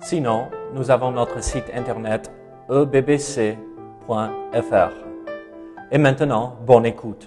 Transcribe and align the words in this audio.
Sinon, 0.00 0.46
nous 0.74 0.90
avons 0.90 1.10
notre 1.10 1.42
site 1.42 1.64
internet 1.74 2.30
ebbc.fr. 2.70 3.56
Et 5.90 5.98
maintenant, 5.98 6.56
bonne 6.66 6.86
écoute. 6.86 7.26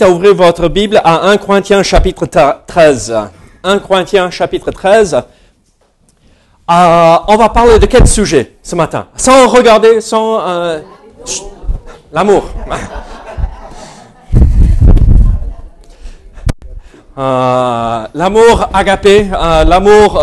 Ouvrez 0.00 0.32
votre 0.32 0.68
Bible 0.68 1.00
à 1.04 1.28
1 1.28 1.36
Corinthiens 1.36 1.82
chapitre 1.82 2.26
13. 2.26 3.14
1 3.64 3.78
Corinthiens 3.80 4.30
chapitre 4.30 4.70
13. 4.70 5.14
Euh, 5.14 5.22
on 6.68 7.36
va 7.36 7.48
parler 7.50 7.78
de 7.78 7.86
quel 7.86 8.06
sujet 8.06 8.54
ce 8.62 8.74
matin? 8.74 9.06
Sans 9.16 9.46
regarder, 9.48 10.00
sans... 10.00 10.40
Euh, 10.40 10.80
L'amour. 12.12 12.48
Euh, 17.18 18.06
l'amour 18.14 18.68
agapé, 18.72 19.26
l'amour, 19.66 20.22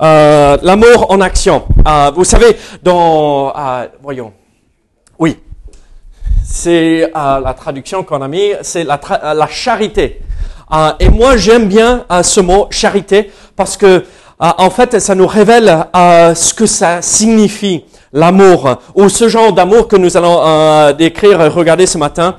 euh, 0.00 0.56
l'amour 0.62 1.06
en 1.10 1.20
action. 1.20 1.64
vous 2.14 2.24
savez, 2.24 2.56
dans, 2.82 3.52
voyons, 4.02 4.32
oui, 5.18 5.38
c'est 6.44 7.10
la 7.14 7.54
traduction 7.56 8.04
qu'on 8.04 8.22
a 8.22 8.28
mis, 8.28 8.52
c'est 8.62 8.84
la, 8.84 9.00
la 9.34 9.46
charité. 9.48 10.20
et 11.00 11.08
moi, 11.08 11.36
j'aime 11.36 11.66
bien 11.66 12.04
ce 12.22 12.40
mot 12.40 12.68
charité 12.70 13.30
parce 13.56 13.76
que, 13.76 14.04
en 14.38 14.70
fait, 14.70 15.00
ça 15.00 15.14
nous 15.14 15.26
révèle 15.26 15.86
ce 15.94 16.54
que 16.54 16.66
ça 16.66 17.02
signifie 17.02 17.84
l'amour, 18.12 18.76
ou 18.94 19.08
ce 19.08 19.28
genre 19.28 19.52
d'amour 19.52 19.88
que 19.88 19.96
nous 19.96 20.16
allons 20.16 20.92
décrire 20.92 21.40
et 21.42 21.48
regarder 21.48 21.86
ce 21.86 21.98
matin, 21.98 22.36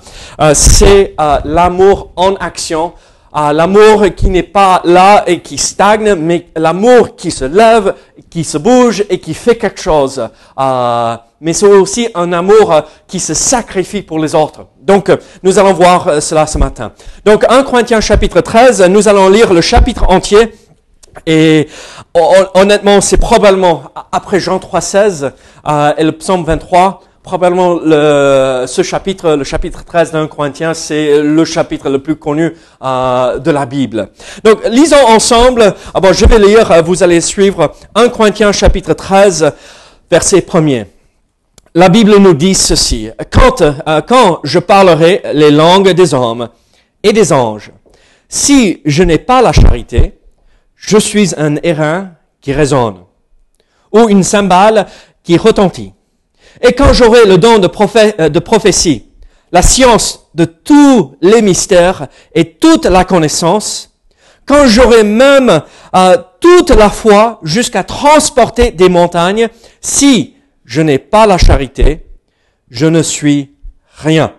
c'est 0.53 1.15
l'amour 1.43 2.11
en 2.15 2.35
action, 2.35 2.93
ah, 3.31 3.53
l'amour 3.53 4.05
qui 4.15 4.29
n'est 4.29 4.43
pas 4.43 4.81
là 4.85 5.23
et 5.27 5.41
qui 5.41 5.57
stagne, 5.57 6.15
mais 6.15 6.47
l'amour 6.55 7.15
qui 7.15 7.29
se 7.29 7.45
lève, 7.45 7.93
qui 8.29 8.43
se 8.43 8.57
bouge 8.57 9.03
et 9.09 9.19
qui 9.19 9.33
fait 9.33 9.55
quelque 9.55 9.79
chose. 9.79 10.27
Ah, 10.57 11.25
mais 11.41 11.53
c'est 11.53 11.67
aussi 11.67 12.09
un 12.15 12.33
amour 12.33 12.73
qui 13.07 13.19
se 13.19 13.33
sacrifie 13.33 14.01
pour 14.01 14.19
les 14.19 14.35
autres. 14.35 14.65
Donc, 14.81 15.11
nous 15.43 15.59
allons 15.59 15.73
voir 15.73 16.07
euh, 16.07 16.19
cela 16.19 16.47
ce 16.47 16.57
matin. 16.57 16.91
Donc, 17.23 17.45
1 17.47 17.63
Corinthiens 17.63 18.01
chapitre 18.01 18.41
13, 18.41 18.87
nous 18.89 19.07
allons 19.07 19.29
lire 19.29 19.53
le 19.53 19.61
chapitre 19.61 20.09
entier. 20.09 20.51
Et 21.25 21.67
honnêtement, 22.53 23.01
c'est 23.01 23.17
probablement 23.17 23.83
après 24.11 24.39
Jean 24.39 24.57
3.16 24.57 25.31
euh, 25.67 25.93
et 25.97 26.03
le 26.03 26.11
psaume 26.13 26.43
23, 26.43 27.01
probablement 27.23 27.79
le, 27.83 28.65
ce 28.67 28.81
chapitre, 28.81 29.31
le 29.35 29.43
chapitre 29.43 29.83
13 29.83 30.11
d'un 30.11 30.27
Corinthiens, 30.27 30.73
c'est 30.73 31.21
le 31.21 31.45
chapitre 31.45 31.89
le 31.89 31.99
plus 31.99 32.15
connu 32.15 32.53
euh, 32.81 33.39
de 33.39 33.51
la 33.51 33.65
Bible. 33.65 34.09
Donc, 34.43 34.65
lisons 34.69 35.05
ensemble. 35.07 35.73
Ah 35.93 35.99
bon, 35.99 36.13
je 36.13 36.25
vais 36.25 36.39
lire, 36.39 36.71
euh, 36.71 36.81
vous 36.81 37.03
allez 37.03 37.21
suivre 37.21 37.73
1 37.95 38.09
Corinthiens 38.09 38.51
chapitre 38.51 38.93
13, 38.93 39.51
verset 40.09 40.39
1er. 40.39 40.85
La 41.75 41.89
Bible 41.89 42.17
nous 42.17 42.33
dit 42.33 42.55
ceci. 42.55 43.09
Quand, 43.31 43.61
euh, 43.61 44.01
quand 44.07 44.39
je 44.43 44.59
parlerai 44.59 45.21
les 45.33 45.51
langues 45.51 45.91
des 45.91 46.13
hommes 46.13 46.49
et 47.03 47.13
des 47.13 47.31
anges, 47.31 47.71
si 48.27 48.81
je 48.85 49.03
n'ai 49.03 49.17
pas 49.17 49.41
la 49.41 49.51
charité, 49.51 50.19
je 50.75 50.97
suis 50.97 51.33
un 51.37 51.57
airain 51.57 52.11
qui 52.41 52.53
résonne, 52.53 52.99
ou 53.91 54.07
une 54.07 54.23
cymbale 54.23 54.87
qui 55.23 55.37
retentit. 55.37 55.93
Et 56.61 56.73
quand 56.73 56.93
j'aurai 56.93 57.25
le 57.25 57.37
don 57.37 57.59
de, 57.59 57.69
euh, 58.19 58.29
de 58.29 58.39
prophétie, 58.39 59.05
la 59.51 59.61
science 59.61 60.29
de 60.35 60.45
tous 60.45 61.15
les 61.21 61.41
mystères 61.41 62.07
et 62.35 62.53
toute 62.53 62.85
la 62.85 63.03
connaissance, 63.05 63.89
quand 64.45 64.67
j'aurai 64.67 65.03
même 65.03 65.61
euh, 65.95 66.17
toute 66.39 66.71
la 66.71 66.89
foi 66.89 67.39
jusqu'à 67.43 67.83
transporter 67.83 68.71
des 68.71 68.89
montagnes, 68.89 69.49
si 69.81 70.35
je 70.65 70.81
n'ai 70.81 70.97
pas 70.97 71.25
la 71.25 71.37
charité, 71.37 72.05
je 72.69 72.85
ne 72.85 73.01
suis 73.01 73.55
rien. 73.97 74.33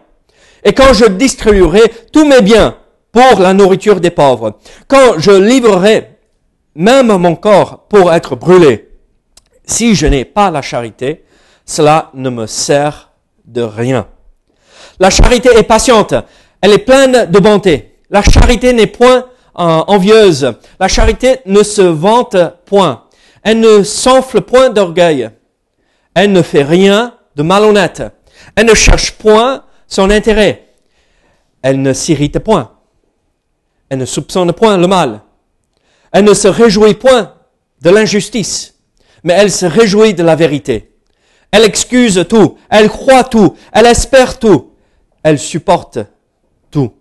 Et 0.64 0.72
quand 0.72 0.92
je 0.92 1.06
distribuerai 1.06 1.82
tous 2.12 2.26
mes 2.26 2.42
biens 2.42 2.76
pour 3.12 3.40
la 3.40 3.54
nourriture 3.54 4.00
des 4.00 4.10
pauvres, 4.10 4.58
quand 4.86 5.18
je 5.18 5.30
livrerai 5.30 6.18
même 6.74 7.16
mon 7.16 7.34
corps 7.34 7.86
pour 7.88 8.12
être 8.12 8.36
brûlé, 8.36 8.88
si 9.64 9.94
je 9.94 10.06
n'ai 10.06 10.24
pas 10.24 10.50
la 10.50 10.62
charité, 10.62 11.24
cela 11.70 12.10
ne 12.14 12.30
me 12.30 12.48
sert 12.48 13.10
de 13.44 13.62
rien. 13.62 14.08
La 14.98 15.08
charité 15.08 15.50
est 15.56 15.62
patiente, 15.62 16.14
elle 16.60 16.72
est 16.72 16.78
pleine 16.78 17.30
de 17.30 17.38
bonté. 17.38 17.96
La 18.10 18.22
charité 18.22 18.72
n'est 18.72 18.88
point 18.88 19.26
envieuse. 19.54 20.52
La 20.80 20.88
charité 20.88 21.38
ne 21.46 21.62
se 21.62 21.82
vante 21.82 22.36
point. 22.66 23.04
Elle 23.44 23.60
ne 23.60 23.84
s'enfle 23.84 24.40
point 24.40 24.70
d'orgueil. 24.70 25.30
Elle 26.12 26.32
ne 26.32 26.42
fait 26.42 26.64
rien 26.64 27.14
de 27.36 27.44
malhonnête. 27.44 28.02
Elle 28.56 28.66
ne 28.66 28.74
cherche 28.74 29.12
point 29.12 29.62
son 29.86 30.10
intérêt. 30.10 30.74
Elle 31.62 31.80
ne 31.82 31.92
s'irrite 31.92 32.40
point. 32.40 32.72
Elle 33.88 33.98
ne 33.98 34.06
soupçonne 34.06 34.52
point 34.52 34.76
le 34.76 34.88
mal. 34.88 35.20
Elle 36.10 36.24
ne 36.24 36.34
se 36.34 36.48
réjouit 36.48 36.94
point 36.94 37.32
de 37.80 37.90
l'injustice, 37.90 38.74
mais 39.22 39.34
elle 39.34 39.52
se 39.52 39.66
réjouit 39.66 40.14
de 40.14 40.24
la 40.24 40.34
vérité. 40.34 40.89
Elle 41.52 41.64
excuse 41.64 42.24
tout, 42.28 42.56
elle 42.68 42.88
croit 42.88 43.24
tout, 43.24 43.54
elle 43.72 43.86
espère 43.86 44.38
tout, 44.38 44.70
elle 45.22 45.38
supporte 45.38 45.98
tout. 46.70 46.92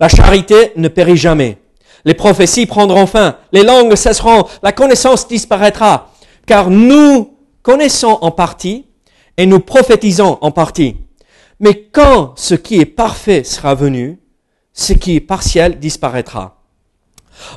La 0.00 0.08
charité 0.08 0.72
ne 0.76 0.88
périt 0.88 1.16
jamais. 1.16 1.58
Les 2.04 2.14
prophéties 2.14 2.66
prendront 2.66 3.06
fin, 3.06 3.36
les 3.52 3.62
langues 3.62 3.94
cesseront, 3.94 4.46
la 4.62 4.72
connaissance 4.72 5.28
disparaîtra, 5.28 6.10
car 6.46 6.70
nous 6.70 7.36
connaissons 7.62 8.18
en 8.22 8.30
partie 8.30 8.86
et 9.36 9.46
nous 9.46 9.60
prophétisons 9.60 10.38
en 10.40 10.50
partie. 10.50 10.96
Mais 11.60 11.88
quand 11.92 12.32
ce 12.36 12.54
qui 12.54 12.80
est 12.80 12.86
parfait 12.86 13.44
sera 13.44 13.74
venu, 13.74 14.18
ce 14.72 14.94
qui 14.94 15.16
est 15.16 15.20
partiel 15.20 15.78
disparaîtra. 15.78 16.56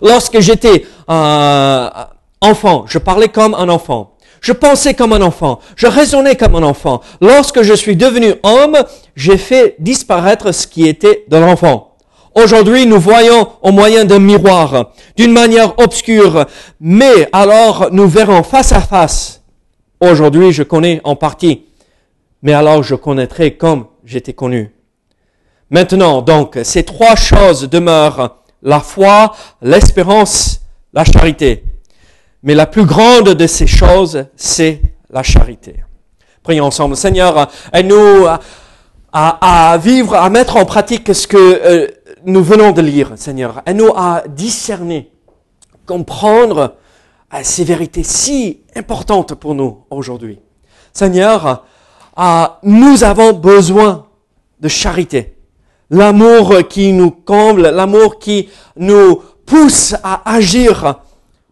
Lorsque 0.02 0.40
j'étais 0.40 0.86
euh, 1.10 1.90
enfant, 2.42 2.86
je 2.88 2.98
parlais 2.98 3.30
comme 3.30 3.54
un 3.54 3.70
enfant. 3.70 4.13
Je 4.44 4.52
pensais 4.52 4.94
comme 4.94 5.14
un 5.14 5.22
enfant. 5.22 5.60
Je 5.78 5.88
raisonnais 5.88 6.36
comme 6.36 6.56
un 6.56 6.64
enfant. 6.64 7.00
Lorsque 7.22 7.62
je 7.62 7.74
suis 7.74 7.96
devenu 7.96 8.34
homme, 8.44 8.78
j'ai 9.16 9.38
fait 9.38 9.76
disparaître 9.80 10.52
ce 10.52 10.68
qui 10.68 10.86
était 10.86 11.24
de 11.30 11.38
l'enfant. 11.38 11.96
Aujourd'hui, 12.36 12.86
nous 12.86 13.00
voyons 13.00 13.48
au 13.62 13.72
moyen 13.72 14.04
d'un 14.04 14.20
miroir, 14.20 14.92
d'une 15.16 15.32
manière 15.32 15.80
obscure, 15.80 16.46
mais 16.82 17.30
alors 17.32 17.88
nous 17.94 18.08
verrons 18.08 18.44
face 18.44 18.74
à 18.74 18.82
face. 18.82 19.44
Aujourd'hui, 20.02 20.52
je 20.52 20.64
connais 20.64 21.00
en 21.06 21.16
partie, 21.16 21.64
mais 22.42 22.54
alors 22.54 22.84
je 22.84 22.96
connaîtrai 22.96 23.56
comme 23.56 23.86
j'étais 24.04 24.34
connu. 24.34 24.76
Maintenant, 25.70 26.22
donc, 26.22 26.60
ces 26.64 26.84
trois 26.84 27.16
choses 27.16 27.70
demeurent 27.70 28.40
la 28.62 28.82
foi, 28.82 29.34
l'espérance, 29.62 30.60
la 30.92 31.06
charité. 31.06 31.64
Mais 32.44 32.56
la 32.56 32.66
plus 32.66 32.86
grande 32.86 33.30
de 33.30 33.48
ces 33.48 33.68
choses, 33.68 34.26
c'est 34.36 34.82
la 35.10 35.24
charité. 35.24 35.84
Prions 36.44 36.66
ensemble. 36.66 36.98
Seigneur, 36.98 37.50
aide-nous 37.72 38.28
à, 39.14 39.78
vivre, 39.82 40.16
à 40.16 40.30
mettre 40.30 40.58
en 40.58 40.66
pratique 40.66 41.16
ce 41.16 41.26
que 41.26 41.38
euh, 41.38 41.88
nous 42.26 42.44
venons 42.44 42.74
de 42.74 42.82
lire, 42.82 43.14
Seigneur. 43.16 43.62
Aide-nous 43.66 43.94
à 43.96 44.24
discerner, 44.28 45.10
comprendre 45.86 46.76
euh, 47.34 47.40
ces 47.44 47.64
vérités 47.64 48.04
si 48.04 48.64
importantes 48.76 49.36
pour 49.36 49.56
nous 49.56 49.86
aujourd'hui. 49.90 50.40
Seigneur, 50.92 51.64
euh, 52.20 52.46
nous 52.64 53.06
avons 53.06 53.32
besoin 53.32 54.08
de 54.60 54.68
charité. 54.68 55.38
L'amour 55.90 56.68
qui 56.70 56.92
nous 56.92 57.12
comble, 57.12 57.70
l'amour 57.70 58.20
qui 58.20 58.50
nous 58.76 59.22
pousse 59.46 59.96
à 60.04 60.34
agir 60.36 61.00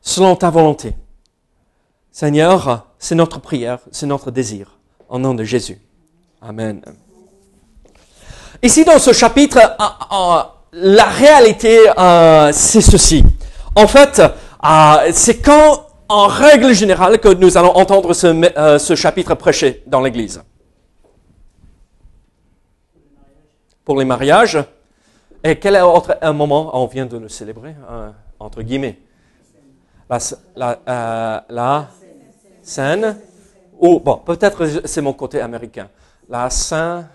selon 0.02 0.36
ta 0.36 0.50
volonté. 0.50 0.96
Seigneur, 2.12 2.88
c'est 3.00 3.16
notre 3.16 3.40
prière, 3.40 3.80
c'est 3.92 4.06
notre 4.06 4.32
désir. 4.32 4.78
Au 5.08 5.18
nom 5.20 5.34
de 5.34 5.44
Jésus. 5.44 5.80
Amen. 6.42 6.82
Ici 8.64 8.86
dans 8.86 9.00
ce 9.00 9.12
chapitre, 9.14 9.58
euh, 9.58 9.86
euh, 10.16 10.44
la 10.74 11.06
réalité, 11.06 11.80
euh, 11.98 12.52
c'est 12.54 12.82
ceci. 12.82 13.24
En 13.76 13.88
fait, 13.88 14.22
c'est 15.14 15.42
quand 15.42 15.88
en 16.10 16.28
règle 16.28 16.74
générale 16.74 17.20
que 17.20 17.30
nous 17.30 17.58
allons 17.58 17.76
entendre 17.76 18.14
ce, 18.14 18.96
chapitre 18.96 19.36
prêché 19.36 19.82
dans 19.88 20.02
l'Église 20.02 20.44
Pour 23.86 23.98
les 23.98 24.06
mariages. 24.06 24.60
Et 25.44 25.58
quel 25.58 25.76
est 25.76 25.82
autre 25.82 26.16
moment 26.34 26.70
On 26.74 26.86
vient 26.86 27.06
de 27.06 27.18
le 27.18 27.30
célébrer, 27.30 27.76
entre 28.40 28.62
guillemets. 28.62 29.00
La, 30.12 30.20
la, 30.58 30.78
euh, 30.90 31.40
la 31.50 31.88
scène. 32.62 33.18
Ou, 33.80 34.02
bon, 34.02 34.20
peut-être 34.26 34.68
c'est 34.84 35.00
mon 35.02 35.14
côté 35.14 35.40
américain. 35.40 35.88
La 36.30 36.50
Saint-Valentin. 36.50 37.08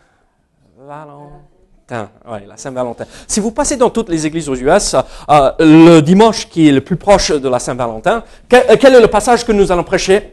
Oui, 2.26 2.38
la 2.48 2.56
Saint-Valentin. 2.56 3.04
Si 3.28 3.38
vous 3.38 3.50
passez 3.50 3.76
dans 3.76 3.90
toutes 3.90 4.08
les 4.08 4.25
églises 4.26 4.48
aux 4.48 4.54
US, 4.54 4.94
euh, 5.28 5.52
le 5.58 6.00
dimanche 6.00 6.48
qui 6.48 6.69
est 6.69 6.72
le 6.72 6.81
plus 6.81 6.96
proche 6.96 7.32
de 7.32 7.48
la 7.50 7.58
Saint-Valentin, 7.58 8.25
quel, 8.48 8.78
quel, 8.78 8.94
est 8.94 9.00
le 9.00 9.08
passage 9.08 9.44
que 9.44 9.52
nous 9.52 9.70
allons 9.70 9.84
prêcher? 9.84 10.32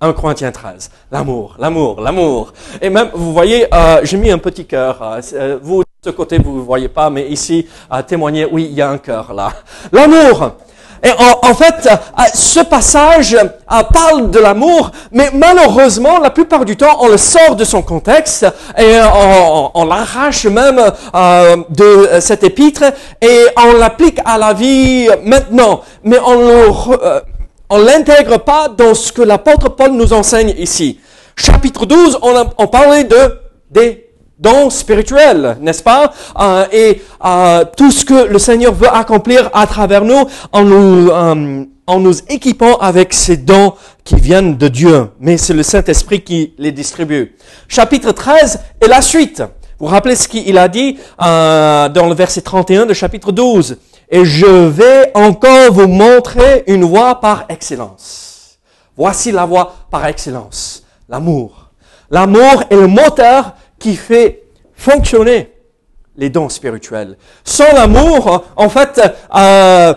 1 0.00 0.14
Corinthiens 0.14 0.52
13. 0.52 0.90
L'amour, 1.12 1.56
l'amour, 1.58 2.00
l'amour. 2.00 2.54
Et 2.80 2.88
même, 2.88 3.10
vous 3.12 3.34
voyez, 3.34 3.66
euh, 3.74 4.00
j'ai 4.04 4.16
mis 4.16 4.30
un 4.30 4.38
petit 4.38 4.64
cœur. 4.64 5.20
Euh, 5.34 5.58
vous, 5.62 5.82
de 5.82 5.86
ce 6.02 6.10
côté, 6.10 6.38
vous 6.38 6.56
ne 6.56 6.62
voyez 6.62 6.88
pas, 6.88 7.10
mais 7.10 7.28
ici, 7.28 7.68
à 7.90 8.02
témoigner, 8.02 8.46
oui, 8.50 8.68
il 8.70 8.74
y 8.74 8.80
a 8.80 8.88
un 8.88 8.96
cœur 8.96 9.34
là. 9.34 9.52
L'amour. 9.92 10.52
Et 11.02 11.10
en, 11.10 11.48
en, 11.50 11.54
fait, 11.54 11.86
euh, 11.86 11.96
ce 12.34 12.60
passage 12.60 13.34
euh, 13.34 13.82
parle 13.92 14.30
de 14.30 14.38
l'amour, 14.38 14.90
mais 15.12 15.30
malheureusement, 15.32 16.18
la 16.18 16.30
plupart 16.30 16.64
du 16.64 16.76
temps, 16.76 16.98
on 17.00 17.08
le 17.08 17.16
sort 17.16 17.56
de 17.56 17.64
son 17.64 17.82
contexte 17.82 18.46
et 18.76 18.98
on, 19.00 19.70
on 19.74 19.84
l'arrache 19.86 20.44
même 20.46 20.80
euh, 21.14 21.56
de 21.70 22.20
cet 22.20 22.44
épître 22.44 22.84
et 23.22 23.46
on 23.56 23.78
l'applique 23.78 24.20
à 24.24 24.36
la 24.36 24.52
vie 24.52 25.08
maintenant. 25.24 25.80
Mais 26.04 26.18
on 26.24 26.40
euh, 27.02 27.20
on 27.72 27.78
l'intègre 27.78 28.38
pas 28.38 28.68
dans 28.68 28.94
ce 28.94 29.12
que 29.12 29.22
l'apôtre 29.22 29.68
Paul 29.68 29.92
nous 29.92 30.12
enseigne 30.12 30.54
ici. 30.58 30.98
Chapitre 31.36 31.86
12, 31.86 32.18
on, 32.22 32.36
a, 32.36 32.44
on 32.58 32.66
parlait 32.66 33.04
de 33.04 33.38
des 33.70 34.09
dons 34.40 34.70
spirituels, 34.70 35.58
n'est-ce 35.60 35.82
pas? 35.82 36.12
Euh, 36.40 36.64
Et 36.72 37.02
euh, 37.24 37.64
tout 37.76 37.90
ce 37.92 38.04
que 38.04 38.26
le 38.26 38.38
Seigneur 38.38 38.72
veut 38.72 38.88
accomplir 38.92 39.50
à 39.52 39.66
travers 39.66 40.04
nous 40.04 40.26
en 40.52 40.64
nous, 40.64 41.10
euh, 41.10 41.64
en 41.86 42.00
nous 42.00 42.18
équipant 42.28 42.76
avec 42.78 43.12
ces 43.12 43.36
dons 43.36 43.74
qui 44.02 44.16
viennent 44.16 44.56
de 44.56 44.68
Dieu. 44.68 45.10
Mais 45.20 45.36
c'est 45.36 45.52
le 45.54 45.62
Saint-Esprit 45.62 46.22
qui 46.22 46.54
les 46.58 46.72
distribue. 46.72 47.36
Chapitre 47.68 48.12
13 48.12 48.60
est 48.80 48.88
la 48.88 49.02
suite. 49.02 49.42
Vous 49.78 49.86
vous 49.86 49.92
rappelez 49.92 50.16
ce 50.16 50.28
qu'il 50.28 50.58
a 50.58 50.68
dit 50.68 50.98
euh, 51.22 51.88
dans 51.88 52.06
le 52.06 52.14
verset 52.14 52.40
31 52.42 52.86
de 52.86 52.94
chapitre 52.94 53.32
12 53.32 53.78
Et 54.10 54.24
je 54.24 54.66
vais 54.68 55.10
encore 55.14 55.72
vous 55.72 55.88
montrer 55.88 56.64
une 56.66 56.84
voie 56.84 57.20
par 57.20 57.44
excellence. 57.48 58.58
Voici 58.96 59.32
la 59.32 59.46
voie 59.46 59.74
par 59.90 60.04
excellence, 60.06 60.82
l'amour. 61.08 61.70
L'amour 62.10 62.64
est 62.68 62.76
le 62.76 62.88
moteur 62.88 63.54
qui 63.80 63.96
fait 63.96 64.44
fonctionner 64.74 65.52
les 66.16 66.30
dons 66.30 66.48
spirituels. 66.48 67.16
Sans 67.42 67.72
l'amour, 67.72 68.44
en 68.54 68.68
fait, 68.68 69.00
euh, 69.34 69.94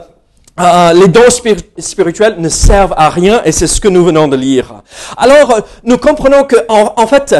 euh, 0.59 0.93
les 0.93 1.07
dons 1.07 1.29
spir 1.29 1.57
spirituels 1.77 2.35
ne 2.39 2.49
servent 2.49 2.95
à 2.97 3.09
rien 3.09 3.43
et 3.43 3.51
c'est 3.51 3.67
ce 3.67 3.79
que 3.79 3.87
nous 3.87 4.03
venons 4.03 4.27
de 4.27 4.35
lire. 4.35 4.81
Alors, 5.17 5.61
nous 5.83 5.97
comprenons 5.97 6.45
que, 6.45 6.55
en 6.69 7.07
fait, 7.07 7.35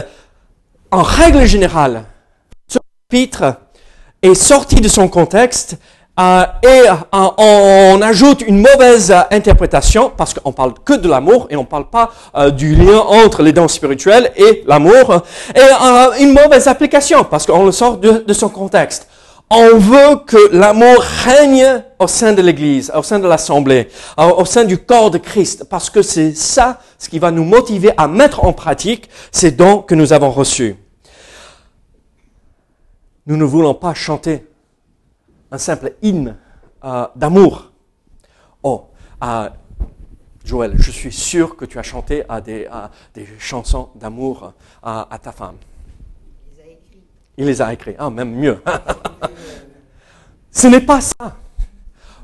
en 0.92 1.02
règle 1.02 1.46
générale, 1.46 2.06
ce 2.68 2.78
chapitre 3.10 3.56
est 4.22 4.36
sorti 4.36 4.76
de 4.76 4.88
son 4.88 5.08
contexte 5.08 5.78
euh, 6.20 6.46
et 6.62 6.68
euh, 6.90 7.28
on 7.40 8.00
ajoute 8.04 8.42
une 8.42 8.62
mauvaise 8.62 9.12
interprétation 9.32 10.12
parce 10.16 10.36
qu'on 10.36 10.52
parle 10.52 10.74
que 10.86 10.94
de 10.94 11.10
l'amour 11.10 11.48
et 11.50 11.56
on 11.56 11.66
parle 11.66 11.90
pas 11.90 12.12
euh, 12.36 12.52
du 12.52 12.76
lien 12.76 13.00
entre 13.00 13.42
les 13.42 13.52
dons 13.52 13.68
spirituels 13.68 14.32
et 14.36 14.64
l'amour 14.68 15.24
et 15.56 16.22
une 16.22 16.34
mauvaise 16.34 16.68
application 16.68 17.24
parce 17.24 17.48
qu'on 17.48 17.66
le 17.66 17.72
sort 17.72 17.98
de 17.98 18.34
son 18.34 18.50
contexte. 18.50 19.08
On 19.50 19.78
veut 19.78 20.18
que 20.26 20.56
l'amour 20.56 21.00
règne 21.26 21.84
au 22.00 22.08
sein 22.08 22.34
de 22.34 22.42
l'Église, 22.42 22.92
au 22.96 23.04
sein 23.04 23.20
de 23.20 23.28
l'Assemblée, 23.28 23.90
au 24.18 24.46
sein 24.46 24.64
du 24.64 24.78
corps 24.78 25.12
de 25.12 25.18
Christ, 25.18 25.66
parce 25.70 25.90
que 25.90 26.02
c'est 26.02 26.36
ça 26.36 26.80
ce 26.98 27.10
qui 27.10 27.20
va 27.20 27.30
nous 27.30 27.44
motiver 27.44 27.92
à 27.98 28.08
mettre 28.08 28.46
en 28.46 28.54
pratique 28.54 29.10
ces 29.32 29.52
dons 29.52 29.80
que 29.80 29.94
nous 29.96 30.14
avons 30.14 30.32
reçus. 30.32 30.76
Nous 33.28 33.38
ne 33.38 33.44
voulons 33.44 33.74
pas 33.74 33.94
chanter 33.94 34.46
un 35.54 35.60
simple 35.60 35.94
hymne 36.02 36.36
euh, 36.84 37.08
d'amour. 37.16 37.72
Oh, 38.64 38.88
euh, 39.24 39.50
Joël, 40.44 40.74
je 40.78 40.90
suis 40.90 41.12
sûr 41.12 41.56
que 41.56 41.64
tu 41.66 41.78
as 41.78 41.84
chanté 41.84 42.24
des, 42.44 42.68
chansons 43.38 43.90
d'amour 43.96 44.54
à, 44.82 45.14
à, 45.14 45.20
ta 45.20 45.32
femme. 45.32 45.56
Il 46.58 46.58
les 46.58 46.62
a 46.62 46.66
écrits. 46.74 47.04
Il 47.38 47.46
les 47.46 47.62
a 47.62 47.74
écrits. 47.74 47.96
Ah, 48.00 48.10
même 48.10 48.34
mieux. 48.34 48.62
Ce 50.52 50.68
n'est 50.68 50.82
pas 50.82 51.02
ça. 51.02 51.38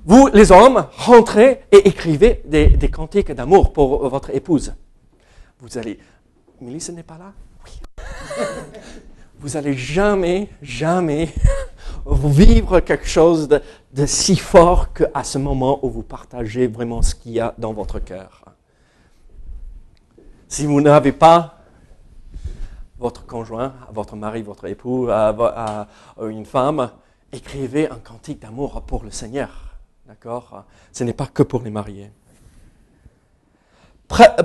Vous, 0.05 0.27
les 0.33 0.51
hommes, 0.51 0.87
rentrez 0.97 1.65
et 1.71 1.87
écrivez 1.87 2.41
des, 2.45 2.89
cantiques 2.89 3.31
d'amour 3.31 3.71
pour 3.73 4.09
votre 4.09 4.31
épouse. 4.31 4.73
Vous 5.59 5.77
allez, 5.77 5.99
Mélisse 6.59 6.89
n'est 6.89 7.03
pas 7.03 7.17
là? 7.19 7.33
Oui. 7.63 8.03
Vous 9.39 9.55
allez 9.55 9.77
jamais, 9.77 10.49
jamais 10.61 11.29
vivre 12.05 12.79
quelque 12.79 13.07
chose 13.07 13.47
de, 13.47 14.05
si 14.05 14.35
fort 14.35 14.93
qu'à 14.93 15.23
ce 15.23 15.37
moment 15.37 15.79
où 15.83 15.89
vous 15.89 16.03
partagez 16.03 16.67
vraiment 16.67 17.01
ce 17.01 17.15
qu'il 17.15 17.33
y 17.33 17.39
a 17.39 17.53
dans 17.57 17.73
votre 17.73 17.99
cœur. 17.99 18.45
Si 20.47 20.65
vous 20.65 20.81
n'avez 20.81 21.11
pas 21.11 21.59
votre 22.97 23.25
conjoint, 23.25 23.73
votre 23.91 24.15
mari, 24.15 24.41
votre 24.41 24.65
époux, 24.65 25.09
une 25.09 26.45
femme, 26.45 26.91
écrivez 27.31 27.89
un 27.89 27.99
cantique 27.99 28.41
d'amour 28.41 28.81
pour 28.81 29.03
le 29.03 29.11
Seigneur. 29.11 29.77
D'accord? 30.07 30.65
Ce 30.91 31.03
n'est 31.03 31.13
pas 31.13 31.27
que 31.27 31.43
pour 31.43 31.61
les 31.61 31.69
mariés. 31.69 32.11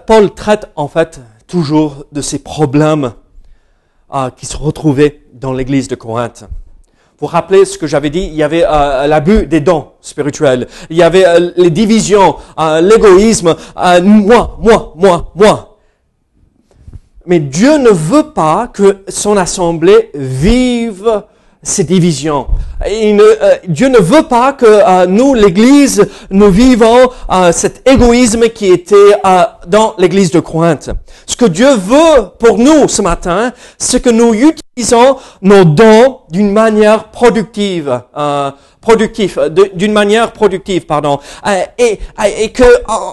Paul 0.06 0.34
traite 0.34 0.70
en 0.76 0.88
fait 0.88 1.20
toujours 1.46 2.04
de 2.12 2.20
ces 2.20 2.38
problèmes 2.38 3.14
euh, 4.14 4.30
qui 4.30 4.46
se 4.46 4.56
retrouvaient 4.56 5.24
dans 5.32 5.52
l'église 5.52 5.88
de 5.88 5.94
Corinthe. 5.94 6.44
Vous 7.20 7.26
rappelez 7.26 7.64
ce 7.64 7.78
que 7.78 7.86
j'avais 7.86 8.10
dit 8.10 8.22
Il 8.24 8.34
y 8.34 8.42
avait 8.42 8.64
euh, 8.64 9.06
l'abus 9.06 9.46
des 9.46 9.60
dons 9.60 9.92
spirituels. 10.00 10.66
Il 10.90 10.96
y 10.96 11.02
avait 11.02 11.26
euh, 11.26 11.50
les 11.56 11.70
divisions, 11.70 12.36
euh, 12.58 12.80
l'égoïsme. 12.80 13.54
moi, 14.02 14.56
moi, 14.60 14.92
moi, 14.96 15.32
moi. 15.34 15.78
Mais 17.26 17.38
Dieu 17.38 17.78
ne 17.78 17.90
veut 17.90 18.32
pas 18.34 18.68
que 18.72 19.04
son 19.08 19.36
assemblée 19.36 20.10
vive 20.14 21.22
ces 21.64 21.84
divisions. 21.84 22.46
Euh, 22.86 23.54
Dieu 23.66 23.88
ne 23.88 23.98
veut 23.98 24.24
pas 24.24 24.52
que 24.52 24.66
euh, 24.66 25.06
nous, 25.06 25.34
l'Église, 25.34 26.06
nous 26.30 26.50
vivons 26.50 27.10
euh, 27.32 27.50
cet 27.52 27.88
égoïsme 27.88 28.48
qui 28.50 28.66
était 28.66 28.94
dans 29.66 29.94
l'Église 29.98 30.30
de 30.30 30.40
Corinthe. 30.40 30.90
Ce 31.26 31.36
que 31.36 31.46
Dieu 31.46 31.74
veut 31.74 32.28
pour 32.38 32.58
nous 32.58 32.86
ce 32.88 33.02
matin, 33.02 33.52
c'est 33.78 34.02
que 34.02 34.10
nous 34.10 34.34
utilisons 34.34 35.16
nos 35.40 35.64
dons 35.64 36.18
d'une 36.30 36.52
manière 36.52 37.04
productive, 37.04 38.02
productif, 38.80 39.38
d'une 39.74 39.92
manière 39.92 40.32
productive, 40.32 40.84
pardon, 40.84 41.18
et, 41.78 41.98
et 42.42 42.52
que 42.52 42.64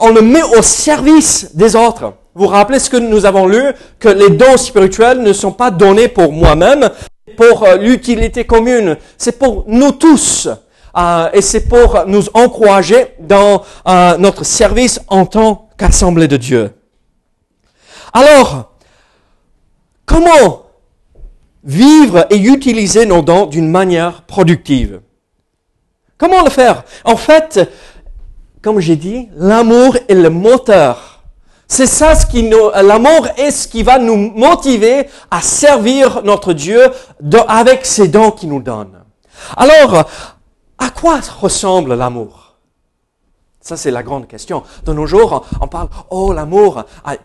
on 0.01 0.09
le 0.09 0.21
met 0.21 0.43
au 0.57 0.61
service 0.61 1.55
des 1.55 1.75
autres. 1.75 2.13
Vous 2.33 2.45
vous 2.45 2.47
rappelez 2.47 2.79
ce 2.79 2.89
que 2.89 2.97
nous 2.97 3.25
avons 3.25 3.45
lu, 3.45 3.61
que 3.99 4.07
les 4.07 4.29
dons 4.29 4.55
spirituels 4.55 5.21
ne 5.21 5.33
sont 5.33 5.51
pas 5.51 5.69
donnés 5.69 6.07
pour 6.07 6.31
moi-même, 6.31 6.89
pour 7.35 7.63
euh, 7.63 7.77
l'utilité 7.77 8.45
commune, 8.45 8.97
c'est 9.17 9.37
pour 9.37 9.65
nous 9.67 9.91
tous. 9.91 10.49
Euh, 10.97 11.29
et 11.33 11.41
c'est 11.41 11.67
pour 11.69 12.03
nous 12.05 12.23
encourager 12.33 13.15
dans 13.19 13.63
euh, 13.87 14.17
notre 14.17 14.43
service 14.43 14.99
en 15.07 15.25
tant 15.25 15.69
qu'assemblée 15.77 16.27
de 16.27 16.37
Dieu. 16.37 16.73
Alors, 18.11 18.73
comment 20.05 20.63
vivre 21.63 22.25
et 22.29 22.37
utiliser 22.37 23.05
nos 23.05 23.21
dons 23.21 23.45
d'une 23.45 23.69
manière 23.69 24.23
productive? 24.23 25.01
Comment 26.17 26.43
le 26.43 26.49
faire? 26.49 26.83
En 27.05 27.15
fait, 27.15 27.69
comme 28.61 28.79
j'ai 28.79 28.97
dit, 28.97 29.29
l'amour 29.35 29.95
est 30.09 30.13
le 30.13 30.29
moteur 30.29 31.10
c'est 31.71 31.87
ça 31.87 32.15
ce 32.15 32.25
qui 32.25 32.43
nous, 32.43 32.69
l'amour 32.69 33.29
est 33.37 33.49
ce 33.49 33.65
qui 33.65 33.81
va 33.81 33.97
nous 33.97 34.17
motiver 34.17 35.07
à 35.31 35.41
servir 35.41 36.21
notre 36.23 36.51
Dieu 36.51 36.81
avec 37.47 37.85
ces 37.85 38.09
dons 38.09 38.31
qu'il 38.31 38.49
nous 38.49 38.61
donne. 38.61 39.01
Alors, 39.55 40.03
à 40.77 40.89
quoi 40.89 41.21
ressemble 41.39 41.93
l'amour? 41.93 42.57
Ça, 43.61 43.77
c'est 43.77 43.89
la 43.89 44.03
grande 44.03 44.27
question. 44.27 44.63
De 44.83 44.91
nos 44.91 45.05
jours, 45.05 45.45
on 45.61 45.67
parle, 45.69 45.87
oh, 46.09 46.33
l'amour, 46.33 46.83
ah, 47.05 47.15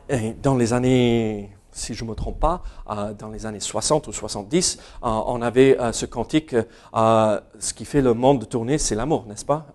dans 0.41 0.55
les 0.55 0.73
années, 0.73 1.51
si 1.73 1.95
je 1.95 2.05
ne 2.05 2.11
me 2.11 2.15
trompe 2.15 2.39
pas, 2.39 2.63
euh, 2.89 3.15
dans 3.15 3.31
les 3.31 3.47
années 3.47 3.59
60 3.59 4.07
ou 4.07 4.13
70, 4.13 4.79
euh, 4.79 5.09
on 5.09 5.43
avait 5.43 5.77
ce 5.91 6.07
cantique, 6.07 6.55
ce 6.95 7.75
qui 7.75 7.85
fait 7.85 8.01
le 8.01 8.15
monde 8.15 8.49
tourner, 8.49 8.79
c'est 8.79 8.95
l'amour, 8.95 9.25
n'est-ce 9.27 9.45
pas? 9.45 9.67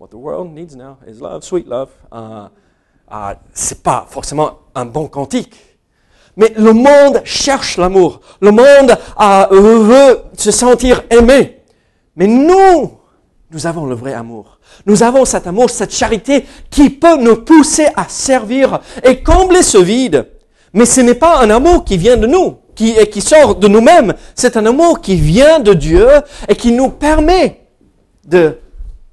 What 0.00 0.08
the 0.08 0.14
world 0.14 0.54
needs 0.54 0.74
now 0.74 0.96
is 1.06 1.20
love, 1.20 1.42
sweet 1.42 1.66
love. 1.66 1.90
Ah, 3.08 3.36
c'est 3.52 3.82
pas 3.82 4.06
forcément 4.08 4.58
un 4.74 4.84
bon 4.84 5.06
cantique. 5.06 5.54
Mais 6.36 6.52
le 6.56 6.72
monde 6.72 7.22
cherche 7.24 7.78
l'amour. 7.78 8.20
Le 8.40 8.50
monde 8.50 8.96
ah, 9.16 9.48
veut 9.50 10.20
se 10.36 10.50
sentir 10.50 11.02
aimé. 11.10 11.62
Mais 12.16 12.26
nous, 12.26 12.92
nous 13.50 13.66
avons 13.66 13.86
le 13.86 13.94
vrai 13.94 14.12
amour. 14.12 14.58
Nous 14.84 15.02
avons 15.02 15.24
cet 15.24 15.46
amour, 15.46 15.70
cette 15.70 15.94
charité 15.94 16.44
qui 16.70 16.90
peut 16.90 17.16
nous 17.16 17.36
pousser 17.36 17.86
à 17.96 18.06
servir 18.08 18.80
et 19.02 19.22
combler 19.22 19.62
ce 19.62 19.78
vide. 19.78 20.28
Mais 20.72 20.84
ce 20.84 21.00
n'est 21.00 21.14
pas 21.14 21.40
un 21.40 21.50
amour 21.50 21.84
qui 21.84 21.96
vient 21.96 22.16
de 22.16 22.26
nous, 22.26 22.58
qui, 22.74 22.90
et 22.90 23.08
qui 23.08 23.20
sort 23.22 23.54
de 23.54 23.68
nous-mêmes. 23.68 24.14
C'est 24.34 24.56
un 24.56 24.66
amour 24.66 25.00
qui 25.00 25.16
vient 25.16 25.60
de 25.60 25.72
Dieu 25.72 26.08
et 26.48 26.56
qui 26.56 26.72
nous 26.72 26.90
permet 26.90 27.66
de 28.26 28.58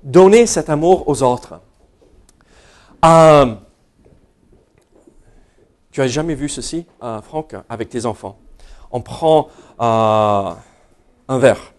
donner 0.04 0.46
cet 0.46 0.70
amour 0.70 1.08
aux 1.08 1.24
autres. 1.24 1.62
Euh, 3.06 3.54
tu 5.94 6.02
as 6.02 6.08
jamais 6.08 6.34
vu 6.34 6.50
ceci, 6.50 6.86
euh, 7.04 7.22
Franck, 7.22 7.56
avec 7.70 7.88
tes 7.88 8.06
enfants? 8.06 8.38
On 8.92 9.02
prend 9.02 9.48
euh, 9.80 10.52
un 11.28 11.38
verre, 11.38 11.72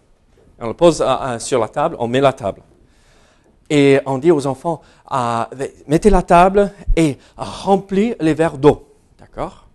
on 0.57 0.67
le 0.67 0.73
pose 0.73 1.03
euh, 1.05 1.37
sur 1.37 1.59
la 1.59 1.67
table, 1.67 1.97
on 1.99 2.07
met 2.07 2.21
la 2.21 2.31
table. 2.33 2.61
Et 3.69 3.99
on 4.05 4.17
dit 4.17 4.31
aux 4.31 4.47
enfants, 4.47 4.81
mettez 5.87 6.09
la 6.09 6.21
table 6.21 6.71
et 6.95 7.17
remplis 7.35 8.13
les 8.19 8.33
verres 8.33 8.57
d'eau. 8.57 8.87
D'accord? 9.19 9.67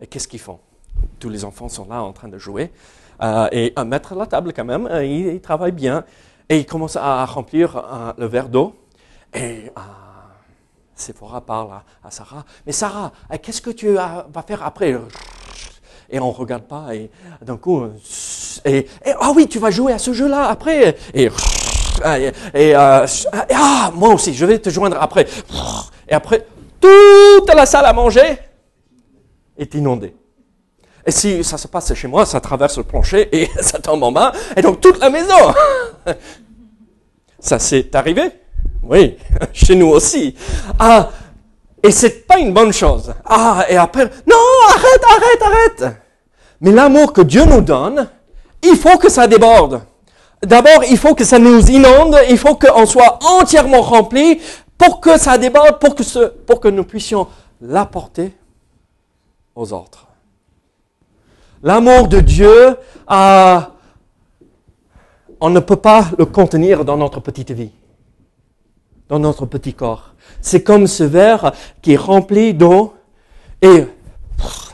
Et 0.00 0.06
qu'est-ce 0.06 0.26
qu'ils 0.26 0.40
font? 0.40 0.58
Tous 1.20 1.28
les 1.28 1.44
enfants 1.44 1.68
sont 1.68 1.86
là 1.88 2.02
en 2.02 2.12
train 2.12 2.28
de 2.28 2.36
jouer. 2.36 2.72
et 3.52 3.72
à 3.76 3.84
mettre 3.84 4.16
la 4.16 4.26
table 4.26 4.52
quand 4.52 4.64
même, 4.64 4.88
ils, 5.04 5.40
travaillent 5.40 5.70
bien. 5.70 6.04
Et 6.48 6.58
ils 6.58 6.66
commencent 6.66 6.96
à 6.96 7.24
remplir 7.24 8.14
le 8.18 8.26
verre 8.26 8.48
d'eau. 8.48 8.74
Et 9.32 9.70
Sephora 11.02 11.40
parle 11.40 11.70
à, 12.04 12.10
Sarah. 12.10 12.44
Mais 12.64 12.72
Sarah, 12.72 13.12
euh, 13.32 13.36
qu'est-ce 13.42 13.60
que 13.60 13.70
tu 13.70 13.92
vas 13.92 14.44
faire 14.46 14.62
après? 14.62 14.96
Et 16.08 16.20
on 16.20 16.28
ne 16.28 16.32
regarde 16.32 16.64
pas. 16.64 16.94
Et 16.94 17.10
d'un 17.42 17.56
coup, 17.56 17.84
et, 18.64 18.86
ah 19.18 19.32
oui, 19.34 19.48
tu 19.48 19.58
vas 19.58 19.70
jouer 19.70 19.92
à 19.92 19.98
ce 19.98 20.12
jeu-là 20.12 20.48
après. 20.48 20.96
Et, 21.12 21.24
et, 22.54 22.76
euh, 22.76 23.06
ah, 23.54 23.90
moi 23.94 24.14
aussi, 24.14 24.32
je 24.32 24.46
vais 24.46 24.58
te 24.58 24.70
joindre 24.70 24.96
après. 25.00 25.26
Et 26.08 26.14
après, 26.14 26.46
toute 26.80 27.54
la 27.54 27.66
salle 27.66 27.86
à 27.86 27.92
manger 27.92 28.38
est 29.58 29.74
inondée. 29.74 30.14
Et 31.04 31.10
si 31.10 31.42
ça 31.42 31.58
se 31.58 31.66
passe 31.66 31.92
chez 31.94 32.06
moi, 32.06 32.24
ça 32.24 32.40
traverse 32.40 32.78
le 32.78 32.84
plancher 32.84 33.28
et 33.36 33.50
ça 33.60 33.80
tombe 33.80 34.04
en 34.04 34.12
bas, 34.12 34.32
et 34.56 34.62
donc 34.62 34.80
toute 34.80 35.00
la 35.00 35.10
maison. 35.10 35.52
Ça 37.40 37.58
s'est 37.58 37.94
arrivé 37.96 38.41
oui, 38.82 39.16
chez 39.52 39.74
nous 39.74 39.88
aussi. 39.88 40.34
Ah, 40.78 41.10
et 41.82 41.90
c'est 41.90 42.26
pas 42.26 42.38
une 42.38 42.52
bonne 42.52 42.72
chose. 42.72 43.12
Ah, 43.24 43.64
et 43.68 43.76
après, 43.76 44.04
non, 44.26 44.36
arrête, 44.68 45.04
arrête, 45.04 45.42
arrête. 45.42 45.96
Mais 46.60 46.70
l'amour 46.70 47.12
que 47.12 47.22
Dieu 47.22 47.44
nous 47.44 47.60
donne, 47.60 48.08
il 48.62 48.76
faut 48.76 48.98
que 48.98 49.08
ça 49.08 49.26
déborde. 49.26 49.82
D'abord, 50.42 50.84
il 50.88 50.98
faut 50.98 51.14
que 51.14 51.24
ça 51.24 51.38
nous 51.38 51.60
inonde, 51.70 52.16
il 52.28 52.38
faut 52.38 52.56
qu'on 52.56 52.86
soit 52.86 53.18
entièrement 53.22 53.80
rempli 53.80 54.40
pour 54.76 55.00
que 55.00 55.18
ça 55.18 55.38
déborde, 55.38 55.78
pour 55.78 55.94
que, 55.94 56.02
ce, 56.02 56.18
pour 56.18 56.60
que 56.60 56.68
nous 56.68 56.84
puissions 56.84 57.28
l'apporter 57.60 58.32
aux 59.54 59.72
autres. 59.72 60.06
L'amour 61.62 62.08
de 62.08 62.18
Dieu, 62.18 62.76
ah, 63.06 63.70
on 65.40 65.50
ne 65.50 65.60
peut 65.60 65.76
pas 65.76 66.06
le 66.18 66.24
contenir 66.26 66.84
dans 66.84 66.96
notre 66.96 67.20
petite 67.20 67.52
vie 67.52 67.70
dans 69.12 69.18
notre 69.18 69.44
petit 69.44 69.74
corps. 69.74 70.14
C'est 70.40 70.62
comme 70.62 70.86
ce 70.86 71.04
verre 71.04 71.52
qui 71.82 71.92
est 71.92 71.96
rempli 71.96 72.54
d'eau 72.54 72.94
et 73.60 73.84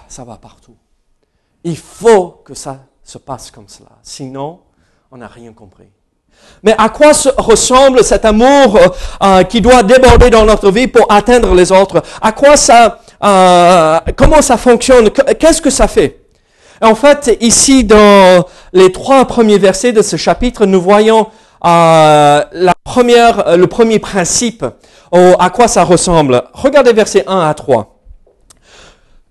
ça 0.07 0.23
va 0.23 0.37
partout. 0.37 0.77
Il 1.65 1.77
faut 1.77 2.41
que 2.45 2.55
ça 2.55 2.79
se 3.03 3.19
passe 3.19 3.51
comme 3.51 3.67
cela. 3.67 3.91
Sinon, 4.05 4.61
on 5.11 5.17
n'a 5.17 5.27
rien 5.27 5.53
compris. 5.53 5.89
Mais 6.63 6.73
à 6.79 6.89
quoi 6.89 7.11
ressemble 7.37 8.05
cet 8.05 8.25
amour 8.25 8.79
euh, 9.21 9.43
qui 9.43 9.61
doit 9.61 9.83
déborder 9.83 10.31
dans 10.31 10.45
notre 10.45 10.71
vie 10.71 10.87
pour 10.87 11.11
atteindre 11.11 11.53
les 11.53 11.73
autres? 11.73 12.01
À 12.23 12.31
quoi 12.31 12.57
ça 12.57 13.01
euh, 13.25 13.99
Comment 14.15 14.41
ça 14.41 14.57
fonctionne? 14.57 15.11
Qu'est-ce 15.11 15.61
que 15.61 15.71
ça 15.71 15.89
fait? 15.89 16.21
En 16.81 16.95
fait, 16.95 17.37
ici 17.41 17.83
dans 17.83 18.47
les 18.73 18.93
trois 18.93 19.25
premiers 19.25 19.59
versets 19.59 19.93
de 19.93 20.01
ce 20.01 20.15
chapitre, 20.15 20.65
nous 20.65 20.81
voyons 20.81 21.27
euh, 21.65 22.45
la 22.53 22.75
première, 22.85 23.49
euh, 23.49 23.57
le 23.57 23.67
premier 23.67 23.99
principe, 23.99 24.65
à 25.13 25.51
quoi 25.51 25.69
ça 25.69 25.85
ressemble? 25.85 26.45
Regardez 26.53 26.93
versets 26.93 27.25
1 27.27 27.41
à 27.41 27.55
3. 27.55 27.99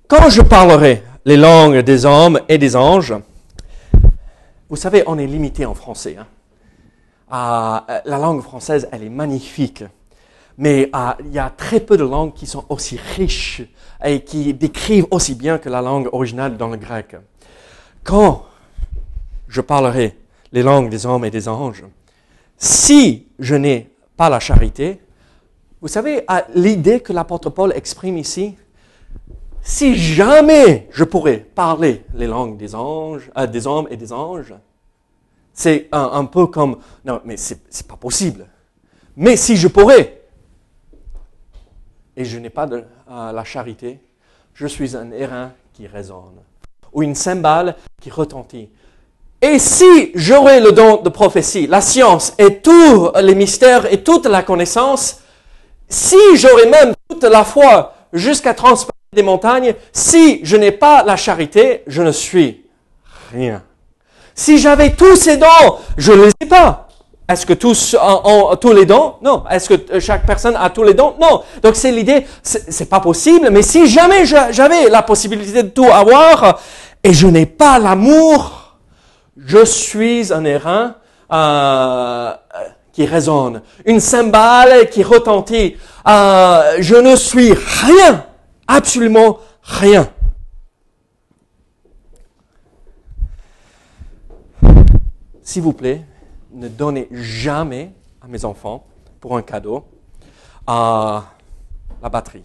Quand 0.08 0.30
je 0.30 0.42
parlerai 0.42 1.04
les 1.26 1.38
langues 1.38 1.80
des 1.80 2.06
hommes 2.06 2.40
et 2.50 2.58
des 2.58 2.76
anges, 2.76 3.14
vous 4.70 4.76
savez, 4.76 5.04
on 5.08 5.18
est 5.18 5.28
limité 5.28 5.66
en 5.66 5.74
français. 5.74 6.18
Hein. 6.20 6.26
Euh, 7.32 8.00
la 8.06 8.18
langue 8.18 8.42
française, 8.42 8.88
elle 8.92 9.04
est 9.04 9.10
magnifique. 9.10 9.84
Mais 10.58 10.92
il 11.24 11.32
y 11.32 11.40
a 11.40 11.50
très 11.50 11.80
peu 11.80 11.98
de 11.98 12.04
langues 12.04 12.34
qui 12.34 12.48
sont 12.48 12.66
aussi 12.70 13.00
riches 13.16 13.62
et 14.04 14.22
qui 14.22 14.54
décrivent 14.54 15.06
aussi 15.12 15.36
bien 15.36 15.58
que 15.60 15.70
la 15.70 15.82
langue 15.82 16.10
originale 16.12 16.58
dans 16.58 16.68
le 16.68 16.78
grec. 16.78 17.16
Quand 18.04 18.46
je 19.48 19.62
parlerai 19.62 20.18
les 20.52 20.64
langues 20.64 20.90
des 20.90 21.06
hommes 21.06 21.26
et 21.26 21.30
des 21.30 21.48
anges, 21.48 21.84
si 22.58 23.28
je 23.40 23.56
n'ai 23.56 23.90
pas 24.16 24.30
la 24.30 24.40
charité, 24.40 25.00
vous 25.82 25.88
savez, 25.88 26.26
l'idée 26.56 27.02
que 27.02 27.14
l'apôtre 27.14 27.50
Paul 27.52 27.72
exprime 27.74 28.18
ici, 28.18 28.56
si 29.62 29.96
jamais 29.96 30.88
je 30.92 31.04
pourrais 31.04 31.38
parler 31.38 32.04
les 32.14 32.26
langues 32.26 32.58
des 32.58 32.74
anges, 32.74 33.30
euh, 33.38 33.46
des 33.48 33.68
hommes 33.68 33.88
et 33.92 33.98
des 33.98 34.14
anges, 34.14 34.54
c'est 35.54 35.90
un, 35.92 36.26
peu 36.26 36.48
comme, 36.48 36.78
non, 37.04 37.20
mais 37.26 37.36
c'est 37.36 37.88
pas 37.88 37.96
possible. 37.96 38.48
Mais 39.16 39.36
si 39.36 39.58
je 39.58 39.68
pourrais, 39.68 40.22
et 42.16 42.24
je 42.24 42.38
n'ai 42.38 42.50
pas 42.52 42.66
de, 42.68 42.84
euh, 43.10 43.32
la 43.32 43.44
charité, 43.44 44.00
je 44.54 44.68
suis 44.68 44.96
un 44.96 45.12
airain 45.12 45.52
qui 45.74 45.86
résonne, 45.88 46.40
ou 46.94 47.04
une 47.04 47.16
cymbale 47.16 47.76
qui 48.00 48.10
retentit. 48.10 48.70
Et 49.42 49.60
si 49.60 50.12
j'aurais 50.16 50.60
le 50.60 50.72
don 50.72 50.98
de 50.98 51.10
prophétie, 51.10 51.68
la 51.68 51.82
science 51.82 52.34
et 52.40 52.56
tous 52.56 53.12
les 53.22 53.36
mystères 53.36 53.92
et 53.92 54.02
toute 54.02 54.26
la 54.26 54.42
connaissance, 54.42 55.20
si 55.88 56.18
j'aurais 56.36 56.66
même 56.66 56.94
toute 57.08 57.24
la 57.24 57.44
foi 57.44 57.94
jusqu'à 58.14 58.54
transformer 58.56 58.94
des 59.14 59.22
montagnes, 59.24 59.76
si 59.94 60.40
je 60.44 60.58
n'ai 60.58 60.72
pas 60.72 61.04
la 61.04 61.16
charité, 61.16 61.84
je 61.86 62.02
ne 62.02 62.12
suis 62.12 62.66
rien. 63.32 63.62
Si 64.34 64.58
j'avais 64.58 64.92
tous 64.92 65.16
ces 65.16 65.38
dons, 65.38 65.78
je 65.98 66.14
ne 66.14 66.26
les 66.26 66.32
ai 66.42 66.46
pas. 66.48 66.88
Est-ce 67.30 67.46
que 67.46 67.54
tous 67.54 67.96
ont, 68.02 68.56
tous 68.56 68.74
les 68.74 68.86
dons? 68.86 69.16
Non. 69.22 69.44
Est-ce 69.52 69.70
que 69.70 70.00
chaque 70.00 70.26
personne 70.26 70.56
a 70.56 70.70
tous 70.70 70.84
les 70.84 70.94
dons? 70.94 71.14
Non. 71.22 71.44
Donc 71.62 71.76
c'est 71.76 71.92
l'idée, 71.92 72.26
c'est 72.42 72.90
pas 72.90 73.02
possible. 73.02 73.50
Mais 73.52 73.62
si 73.62 73.86
jamais 73.88 74.26
j'avais 74.26 74.90
la 74.90 75.04
possibilité 75.04 75.62
de 75.62 75.70
tout 75.70 75.86
avoir 75.92 76.60
et 77.04 77.14
je 77.14 77.28
n'ai 77.28 77.46
pas 77.46 77.80
l'amour, 77.80 78.57
je 79.38 79.64
suis 79.64 80.34
un 80.34 80.44
airain 80.46 80.96
euh, 81.32 82.34
qui 82.92 83.06
résonne, 83.06 83.62
une 83.86 84.00
cymbale 84.00 84.90
qui 84.90 85.04
retentit. 85.04 85.78
Euh, 86.08 86.78
je 86.80 86.96
ne 86.96 87.16
suis 87.16 87.54
rien, 87.54 88.26
absolument 88.68 89.40
rien. 89.62 90.10
S'il 95.44 95.62
vous 95.62 95.74
plaît, 95.74 96.04
ne 96.52 96.68
donnez 96.68 97.08
jamais 97.12 97.94
à 98.22 98.28
mes 98.28 98.44
enfants 98.44 98.86
pour 99.22 99.38
un 99.38 99.42
cadeau 99.42 99.86
euh, 100.70 101.20
la 102.02 102.10
batterie 102.10 102.44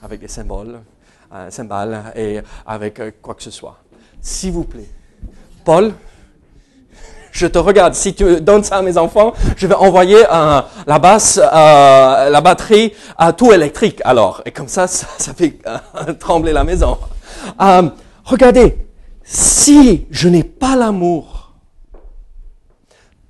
avec 0.00 0.20
des 0.20 0.28
symboles, 0.28 0.80
un 1.30 1.50
cymbales 1.50 2.12
et 2.14 2.40
avec 2.64 3.20
quoi 3.20 3.34
que 3.34 3.42
ce 3.42 3.50
soit. 3.50 3.78
S'il 4.20 4.52
vous 4.52 4.64
plaît. 4.64 4.88
Paul, 5.64 5.92
je 7.32 7.46
te 7.46 7.58
regarde. 7.58 7.94
Si 7.94 8.14
tu 8.14 8.40
donnes 8.40 8.64
ça 8.64 8.76
à 8.76 8.82
mes 8.82 8.98
enfants, 8.98 9.32
je 9.56 9.66
vais 9.66 9.74
envoyer 9.74 10.22
la 10.22 10.98
basse, 10.98 11.38
euh, 11.38 12.30
la 12.30 12.40
batterie 12.40 12.92
à 13.16 13.32
tout 13.32 13.52
électrique. 13.52 14.00
Alors, 14.04 14.42
et 14.44 14.50
comme 14.50 14.68
ça, 14.68 14.86
ça, 14.86 15.34
fait 15.34 15.58
euh, 15.66 16.12
trembler 16.18 16.52
la 16.52 16.64
maison. 16.64 16.98
Euh, 17.60 17.88
regardez, 18.24 18.76
si 19.24 20.06
je 20.10 20.28
n'ai 20.28 20.44
pas 20.44 20.76
l'amour, 20.76 21.52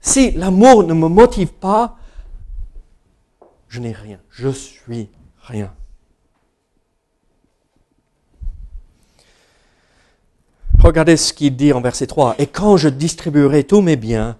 si 0.00 0.30
l'amour 0.30 0.84
ne 0.84 0.94
me 0.94 1.08
motive 1.08 1.52
pas, 1.52 1.96
je 3.68 3.80
n'ai 3.80 3.92
rien. 3.92 4.18
Je 4.30 4.48
suis 4.48 5.10
rien. 5.42 5.70
Regardez 10.88 11.18
ce 11.18 11.34
qu'il 11.34 11.54
dit 11.54 11.74
en 11.74 11.82
verset 11.82 12.06
3. 12.06 12.36
Et 12.38 12.46
quand 12.46 12.78
je 12.78 12.88
distribuerai 12.88 13.64
tous 13.64 13.82
mes 13.82 13.96
biens 13.96 14.38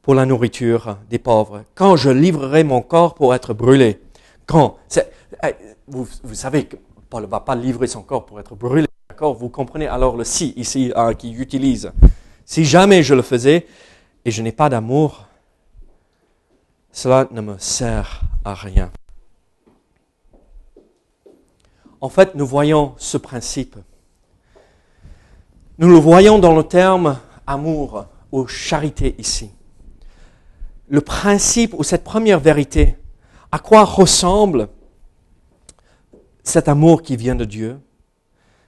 pour 0.00 0.14
la 0.14 0.24
nourriture 0.24 0.96
des 1.10 1.18
pauvres, 1.18 1.64
quand 1.74 1.96
je 1.96 2.08
livrerai 2.08 2.64
mon 2.64 2.80
corps 2.80 3.14
pour 3.14 3.34
être 3.34 3.52
brûlé, 3.52 4.00
quand 4.46 4.78
eh, 4.96 5.54
vous, 5.88 6.08
vous, 6.22 6.34
savez 6.34 6.64
que 6.64 6.76
Paul 7.10 7.24
ne 7.24 7.26
va 7.26 7.40
pas 7.40 7.54
livrer 7.54 7.86
son 7.86 8.00
corps 8.00 8.24
pour 8.24 8.40
être 8.40 8.54
brûlé, 8.54 8.86
d'accord? 9.10 9.34
Vous 9.34 9.50
comprenez? 9.50 9.88
Alors 9.88 10.16
le 10.16 10.24
si 10.24 10.54
ici 10.56 10.90
qu'il 11.18 11.38
utilise. 11.38 11.92
Si 12.46 12.64
jamais 12.64 13.02
je 13.02 13.12
le 13.12 13.20
faisais 13.20 13.66
et 14.24 14.30
je 14.30 14.40
n'ai 14.40 14.52
pas 14.52 14.70
d'amour, 14.70 15.26
cela 16.92 17.28
ne 17.30 17.42
me 17.42 17.58
sert 17.58 18.22
à 18.42 18.54
rien. 18.54 18.90
En 22.00 22.08
fait, 22.08 22.34
nous 22.36 22.46
voyons 22.46 22.94
ce 22.96 23.18
principe. 23.18 23.76
Nous 25.80 25.88
le 25.88 25.96
voyons 25.96 26.38
dans 26.38 26.54
le 26.54 26.62
terme 26.62 27.18
amour 27.46 28.04
ou 28.32 28.46
charité 28.46 29.14
ici. 29.16 29.50
Le 30.90 31.00
principe 31.00 31.72
ou 31.72 31.82
cette 31.82 32.04
première 32.04 32.38
vérité, 32.38 32.98
à 33.50 33.58
quoi 33.58 33.84
ressemble 33.84 34.68
cet 36.42 36.68
amour 36.68 37.00
qui 37.00 37.16
vient 37.16 37.34
de 37.34 37.46
Dieu? 37.46 37.80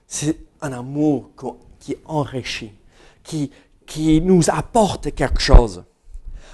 C'est 0.07 0.39
un 0.59 0.73
amour 0.73 1.29
qui 1.79 1.95
enrichit, 2.05 2.71
qui, 3.21 3.51
qui 3.85 4.19
nous 4.19 4.49
apporte 4.49 5.13
quelque 5.13 5.39
chose. 5.39 5.83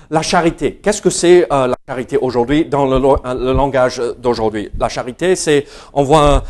La 0.09 0.21
charité, 0.21 0.75
qu'est-ce 0.75 1.01
que 1.01 1.09
c'est 1.09 1.43
euh, 1.53 1.67
la 1.67 1.77
charité 1.87 2.17
aujourd'hui 2.17 2.65
dans 2.65 2.85
le, 2.85 3.53
langage 3.53 4.01
d'aujourd'hui? 4.17 4.69
La 4.77 4.89
charité, 4.89 5.37
c'est 5.37 5.65
on 5.93 6.03
voit 6.03 6.43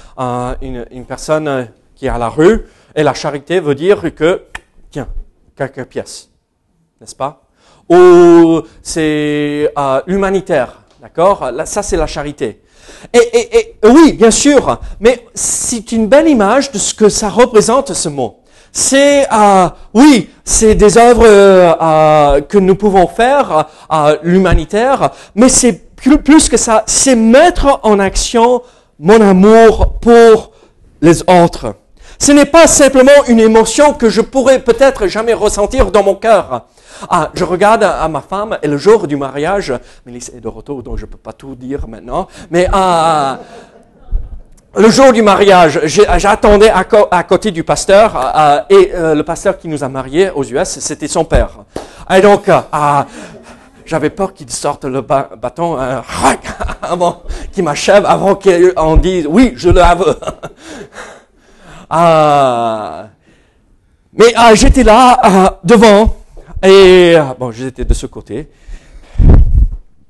une, 0.62 0.88
une, 0.90 1.06
personne 1.06 1.70
qui 1.94 2.08
est 2.08 2.10
à 2.10 2.18
la 2.18 2.30
rue 2.30 2.66
et 2.96 3.04
la 3.04 3.14
charité 3.14 3.60
veut 3.60 3.76
dire 3.76 4.14
que, 4.16 4.44
tiens, 4.90 5.08
quelques 5.56 5.86
pièces, 5.86 6.30
n'est-ce 7.00 7.16
pas? 7.16 7.44
Ou 7.90 8.62
c'est 8.82 9.72
euh, 9.78 10.02
humanitaire, 10.08 10.82
d'accord? 11.02 11.50
Ça, 11.66 11.82
c'est 11.82 11.98
la 11.98 12.08
charité. 12.08 12.62
Et, 13.14 13.18
et, 13.18 13.58
et, 13.58 13.76
oui, 13.86 14.14
bien 14.14 14.32
sûr, 14.32 14.80
mais 15.00 15.26
c'est 15.34 15.92
une 15.92 16.08
belle 16.08 16.28
image 16.28 16.72
de 16.72 16.78
ce 16.78 16.94
que 16.94 17.10
ça 17.10 17.30
représente 17.30 17.94
ce 17.94 18.10
mot 18.10 18.40
c'est 18.72 19.28
euh, 19.32 19.70
oui, 19.94 20.30
c'est 20.44 20.76
des 20.76 20.98
œuvres 20.98 21.26
euh, 21.26 22.42
que 22.42 22.58
nous 22.58 22.76
pouvons 22.76 23.08
faire 23.08 23.68
euh, 23.92 24.18
l'humanitaire, 24.24 25.12
mais 25.36 25.50
c'est 25.50 25.96
plus 25.96 26.50
que 26.50 26.58
ça, 26.58 26.84
c'est 26.86 27.16
mettre 27.16 27.80
en 27.84 28.00
action 28.00 28.62
mon 29.00 29.20
amour 29.22 29.94
pour 30.00 30.52
les 31.02 31.22
autres. 31.24 31.76
Ce 32.20 32.34
n'est 32.34 32.46
pas 32.46 32.68
simplement 32.68 33.26
une 33.30 33.40
émotion 33.40 33.94
que 33.94 34.10
je 34.10 34.20
pourrais 34.20 34.60
peut-être 34.60 35.08
jamais 35.08 35.34
ressentir 35.34 35.90
dans 35.90 36.04
mon 36.04 36.16
cœur. 36.16 36.66
Ah, 37.10 37.30
je 37.34 37.46
regarde 37.46 37.84
à 37.84 38.08
ma 38.10 38.20
femme 38.20 38.58
et 38.62 38.68
le 38.68 38.78
jour 38.78 39.08
du 39.08 39.16
mariage, 39.16 39.74
Mélisse 40.06 40.30
est 40.36 40.42
de 40.42 40.48
retour, 40.50 40.84
donc 40.84 40.98
je 40.98 41.06
peux 41.06 41.18
pas 41.18 41.32
tout 41.32 41.56
dire 41.56 41.88
maintenant, 41.88 42.28
mais 42.52 42.68
ah, 42.74 43.40
le 44.76 44.90
jour 44.90 45.14
du 45.14 45.22
mariage, 45.22 45.80
j'attendais 45.86 46.70
à, 46.70 47.24
côté 47.24 47.52
du 47.52 47.64
pasteur 47.64 48.34
euh, 48.36 48.60
et 48.70 48.92
euh, 48.94 49.16
le 49.16 49.24
pasteur 49.24 49.58
qui 49.58 49.70
nous 49.70 49.84
a 49.84 49.90
mariés 49.90 50.30
aux 50.30 50.44
US, 50.44 50.80
c'était 50.80 51.08
son 51.08 51.24
père. 51.26 51.50
Et 52.14 52.22
donc, 52.22 52.50
euh, 52.50 52.60
j'avais 53.86 54.10
peur 54.10 54.34
qu'il 54.34 54.50
sorte 54.52 54.86
le 54.86 55.02
bâton 55.02 55.78
avant 56.82 57.24
qu'il 57.52 57.64
m'achève, 57.64 58.06
avant 58.06 58.36
qu'on 58.36 58.98
dise 58.98 59.26
oui, 59.28 59.54
je 59.56 59.70
le 59.70 59.82
veux. 61.90 63.10
mais 64.14 64.56
j'étais 64.56 64.84
là 64.84 65.60
devant 65.64 66.20
et 66.62 67.16
bon, 67.40 67.52
j'étais 67.52 67.86
de 67.86 67.94
ce 67.94 68.06
côté. 68.06 68.50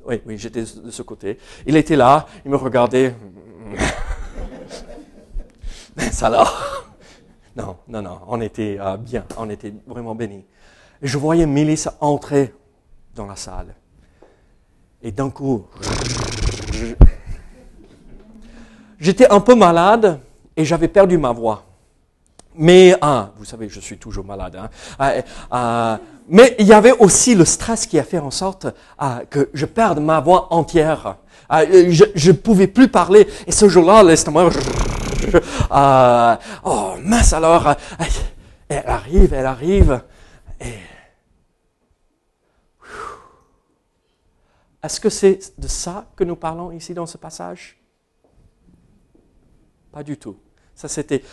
Oui, 0.03 0.19
oui, 0.25 0.37
j'étais 0.39 0.61
de 0.61 0.89
ce 0.89 1.03
côté. 1.03 1.37
Il 1.67 1.77
était 1.77 1.95
là, 1.95 2.25
il 2.43 2.49
me 2.49 2.57
regardait. 2.57 3.13
Ça 6.11 6.27
alors 6.27 6.87
Non, 7.55 7.77
non, 7.87 8.01
non, 8.01 8.19
on 8.27 8.41
était 8.41 8.77
euh, 8.79 8.97
bien, 8.97 9.25
on 9.37 9.47
était 9.49 9.71
vraiment 9.85 10.15
bénis. 10.15 10.43
Je 11.03 11.19
voyais 11.19 11.45
Mélissa 11.45 11.95
entrer 11.99 12.51
dans 13.13 13.27
la 13.27 13.35
salle. 13.35 13.75
Et 15.03 15.11
d'un 15.11 15.29
coup, 15.29 15.67
j'étais 18.99 19.29
un 19.29 19.39
peu 19.39 19.53
malade 19.53 20.19
et 20.57 20.65
j'avais 20.65 20.87
perdu 20.87 21.19
ma 21.19 21.31
voix. 21.31 21.68
Mais, 22.55 22.95
ah, 23.01 23.31
vous 23.37 23.45
savez, 23.45 23.69
je 23.69 23.79
suis 23.79 23.97
toujours 23.97 24.25
malade. 24.25 24.55
Hein. 24.55 24.69
Ah, 24.97 25.13
ah, 25.51 25.99
mais 26.27 26.55
il 26.59 26.67
y 26.67 26.73
avait 26.73 26.91
aussi 26.91 27.35
le 27.35 27.45
stress 27.45 27.85
qui 27.85 27.97
a 27.97 28.03
fait 28.03 28.19
en 28.19 28.31
sorte 28.31 28.67
que 29.29 29.49
je 29.53 29.65
perde 29.65 29.99
ma 29.99 30.19
voix 30.19 30.53
entière. 30.53 31.17
je 31.49 32.31
ne 32.31 32.35
pouvais 32.35 32.67
plus 32.67 32.87
parler. 32.87 33.27
Et 33.47 33.51
ce 33.51 33.67
jour-là, 33.67 34.03
l'estomac... 34.03 34.49
Oh 35.71 36.93
mince 37.01 37.33
alors, 37.33 37.75
elle 38.67 38.87
arrive, 38.87 39.33
elle 39.33 39.45
arrive. 39.45 40.01
Est-ce 44.81 44.99
que 44.99 45.09
c'est 45.09 45.59
de 45.59 45.67
ça 45.67 46.05
que 46.15 46.23
nous 46.23 46.35
parlons 46.35 46.71
ici 46.71 46.93
dans 46.93 47.05
ce 47.05 47.17
passage? 47.17 47.77
Pas 49.91 50.03
du 50.03 50.17
tout. 50.17 50.37
Ça, 50.73 50.87
c'était 50.87 51.23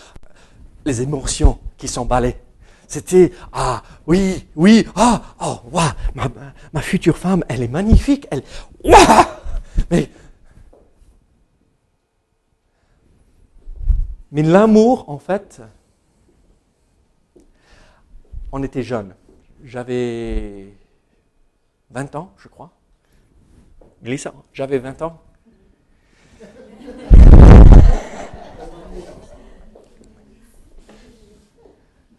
les 0.87 1.03
émotions 1.03 1.59
qui 1.77 1.89
s'emballaient. 1.89 2.41
C'était, 2.89 3.33
ah, 3.53 3.83
oui, 4.07 4.47
oui, 4.55 4.87
ah, 4.95 5.21
oh, 5.41 5.61
waouh, 5.73 5.91
ma, 6.15 6.29
ma, 6.73 6.81
future 6.81 7.19
femme, 7.19 7.45
elle 7.49 7.63
est 7.63 7.69
magnifique, 7.69 8.29
elle, 8.31 8.43
waouh, 8.85 9.27
mais 9.91 10.09
Mais 14.33 14.43
l'amour, 14.43 15.09
en 15.09 15.19
fait, 15.19 15.63
on 18.53 18.63
était 18.63 18.83
jeunes. 18.83 19.15
J'avais 19.65 20.75
20 21.91 22.15
ans, 22.17 22.35
je 22.37 22.49
crois. 22.49 22.71
Glissant, 24.03 24.35
j'avais 24.53 24.79
20 24.79 25.03
ans. 25.03 25.23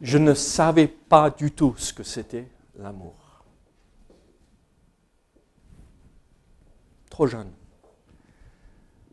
Je 0.01 0.17
ne 0.17 0.33
savais 0.33 0.88
pas 0.88 1.29
du 1.29 1.51
tout 1.51 1.75
ce 1.77 1.91
que 1.93 2.03
c'était 2.03 2.47
l'amour. 2.75 3.15
Trop 7.10 7.25
jeune. 7.25 7.51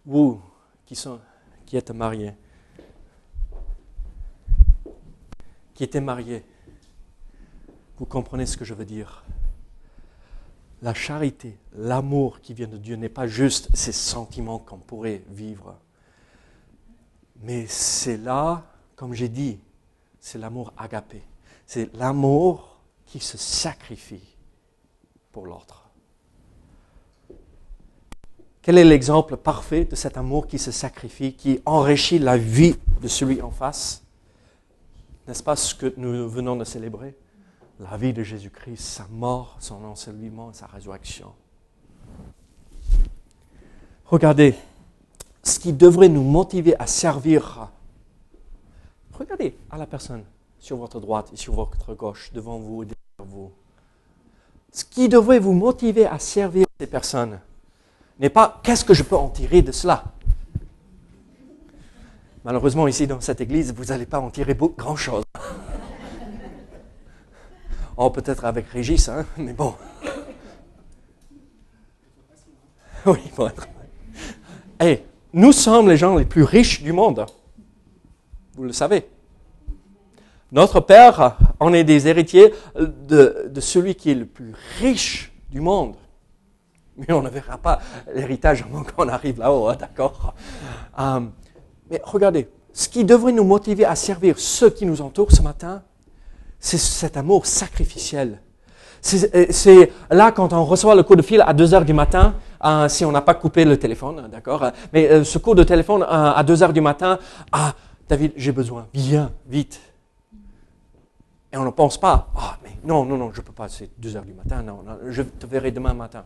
Vous 0.04 0.40
qui, 0.84 1.76
êtes 1.76 1.90
mariés, 1.90 2.34
qui 5.72 5.82
était 5.82 6.00
marié, 6.00 6.44
vous 7.96 8.04
comprenez 8.04 8.44
ce 8.44 8.56
que 8.56 8.64
je 8.64 8.74
veux 8.74 8.84
dire. 8.84 9.24
La 10.82 10.92
charité, 10.92 11.58
l'amour 11.72 12.42
qui 12.42 12.52
vient 12.52 12.68
de 12.68 12.76
Dieu 12.76 12.96
n'est 12.96 13.08
pas 13.08 13.26
juste 13.26 13.74
ces 13.74 13.92
sentiments 13.92 14.58
qu'on 14.58 14.76
pourrait 14.76 15.22
vivre, 15.30 15.78
mais 17.40 17.66
c'est 17.66 18.18
là, 18.18 18.62
comme 18.96 19.14
j'ai 19.14 19.30
dit, 19.30 19.58
c'est 20.24 20.38
l'amour 20.38 20.72
agapé. 20.78 21.22
C'est 21.66 21.94
l'amour 21.96 22.78
qui 23.04 23.20
se 23.20 23.36
sacrifie 23.36 24.34
pour 25.30 25.44
l'autre. 25.44 25.90
Quel 28.62 28.78
est 28.78 28.84
l'exemple 28.84 29.36
parfait 29.36 29.84
de 29.84 29.94
cet 29.94 30.16
amour 30.16 30.46
qui 30.46 30.58
se 30.58 30.70
sacrifie, 30.70 31.34
qui 31.34 31.60
enrichit 31.66 32.18
la 32.18 32.38
vie 32.38 32.74
de 33.02 33.06
celui 33.06 33.42
en 33.42 33.50
face? 33.50 34.02
N'est-ce 35.28 35.42
pas 35.42 35.56
ce 35.56 35.74
que 35.74 35.92
nous 35.98 36.26
venons 36.26 36.56
de 36.56 36.64
célébrer? 36.64 37.14
La 37.78 37.98
vie 37.98 38.14
de 38.14 38.22
Jésus-Christ, 38.22 38.80
sa 38.80 39.06
mort, 39.08 39.58
son 39.60 39.84
enseignement, 39.84 40.54
sa 40.54 40.64
résurrection. 40.64 41.34
Regardez, 44.06 44.54
ce 45.42 45.58
qui 45.58 45.74
devrait 45.74 46.08
nous 46.08 46.24
motiver 46.24 46.74
à 46.80 46.86
servir. 46.86 47.68
Regardez 49.18 49.56
à 49.70 49.78
la 49.78 49.86
personne 49.86 50.24
sur 50.58 50.76
votre 50.76 50.98
droite 50.98 51.30
et 51.32 51.36
sur 51.36 51.54
votre 51.54 51.94
gauche, 51.94 52.32
devant 52.32 52.58
vous 52.58 52.82
et 52.82 52.86
derrière 52.86 53.32
vous. 53.32 53.52
Ce 54.72 54.84
qui 54.84 55.08
devrait 55.08 55.38
vous 55.38 55.52
motiver 55.52 56.06
à 56.06 56.18
servir 56.18 56.66
ces 56.80 56.86
personnes 56.86 57.38
n'est 58.18 58.30
pas 58.30 58.60
qu'est-ce 58.62 58.84
que 58.84 58.94
je 58.94 59.02
peux 59.02 59.16
en 59.16 59.28
tirer 59.28 59.62
de 59.62 59.72
cela. 59.72 60.04
Malheureusement, 62.44 62.88
ici 62.88 63.06
dans 63.06 63.20
cette 63.20 63.40
église, 63.40 63.72
vous 63.72 63.84
n'allez 63.86 64.06
pas 64.06 64.18
en 64.18 64.30
tirer 64.30 64.54
grand-chose. 64.54 65.24
Oh, 67.96 68.10
peut-être 68.10 68.44
avec 68.44 68.66
Régis, 68.66 69.08
hein, 69.08 69.24
mais 69.36 69.52
bon. 69.52 69.72
Oui, 73.06 73.20
être. 73.38 73.68
Hey, 74.80 75.04
nous 75.32 75.52
sommes 75.52 75.88
les 75.88 75.96
gens 75.96 76.16
les 76.16 76.24
plus 76.24 76.42
riches 76.42 76.82
du 76.82 76.92
monde. 76.92 77.24
Vous 78.56 78.64
le 78.64 78.72
savez. 78.72 79.08
Notre 80.52 80.80
Père, 80.80 81.36
on 81.58 81.72
est 81.72 81.82
des 81.82 82.06
héritiers 82.06 82.54
de, 82.76 83.50
celui 83.58 83.96
qui 83.96 84.12
est 84.12 84.14
le 84.14 84.26
plus 84.26 84.54
riche 84.78 85.32
du 85.50 85.60
monde. 85.60 85.96
Mais 86.96 87.12
on 87.12 87.22
ne 87.22 87.28
verra 87.28 87.58
pas 87.58 87.80
l'héritage 88.14 88.62
avant 88.62 88.84
qu'on 88.84 89.08
arrive 89.08 89.40
là-haut, 89.40 89.68
hein, 89.68 89.76
d'accord 89.76 90.34
euh, 91.00 91.20
Mais 91.90 92.00
regardez, 92.04 92.48
ce 92.72 92.88
qui 92.88 93.04
devrait 93.04 93.32
nous 93.32 93.42
motiver 93.42 93.84
à 93.84 93.96
servir 93.96 94.38
ceux 94.38 94.70
qui 94.70 94.86
nous 94.86 95.00
entourent 95.02 95.32
ce 95.32 95.42
matin, 95.42 95.82
c'est 96.60 96.78
cet 96.78 97.16
amour 97.16 97.46
sacrificiel. 97.46 98.40
C'est 99.00 99.92
là 100.10 100.32
quand 100.32 100.52
on 100.52 100.64
reçoit 100.64 100.94
le 100.94 101.02
coup 101.02 101.14
de 101.14 101.20
fil 101.20 101.42
à 101.46 101.52
2 101.52 101.74
heures 101.74 101.84
du 101.84 101.92
matin, 101.92 102.34
euh, 102.64 102.88
si 102.88 103.04
on 103.04 103.12
n'a 103.12 103.20
pas 103.20 103.34
coupé 103.34 103.66
le 103.66 103.76
téléphone, 103.76 104.28
d'accord 104.32 104.70
Mais 104.94 105.10
euh, 105.10 105.24
ce 105.24 105.36
coup 105.36 105.54
de 105.54 105.62
téléphone 105.62 106.02
euh, 106.02 106.06
à 106.32 106.42
2 106.42 106.62
heures 106.62 106.72
du 106.72 106.80
matin, 106.80 107.18
David, 108.08 108.32
j'ai 108.36 108.52
besoin, 108.52 108.86
viens, 108.92 109.32
vite. 109.46 109.80
Et 111.52 111.56
on 111.56 111.64
ne 111.64 111.70
pense 111.70 111.98
pas, 111.98 112.28
ah, 112.36 112.58
mais 112.62 112.76
non, 112.84 113.04
non, 113.04 113.16
non, 113.16 113.32
je 113.32 113.40
ne 113.40 113.46
peux 113.46 113.52
pas, 113.52 113.68
c'est 113.68 113.88
2 113.98 114.16
heures 114.16 114.24
du 114.24 114.34
matin, 114.34 114.62
non, 114.62 114.82
non, 114.82 114.98
je 115.08 115.22
te 115.22 115.46
verrai 115.46 115.70
demain 115.70 115.94
matin. 115.94 116.24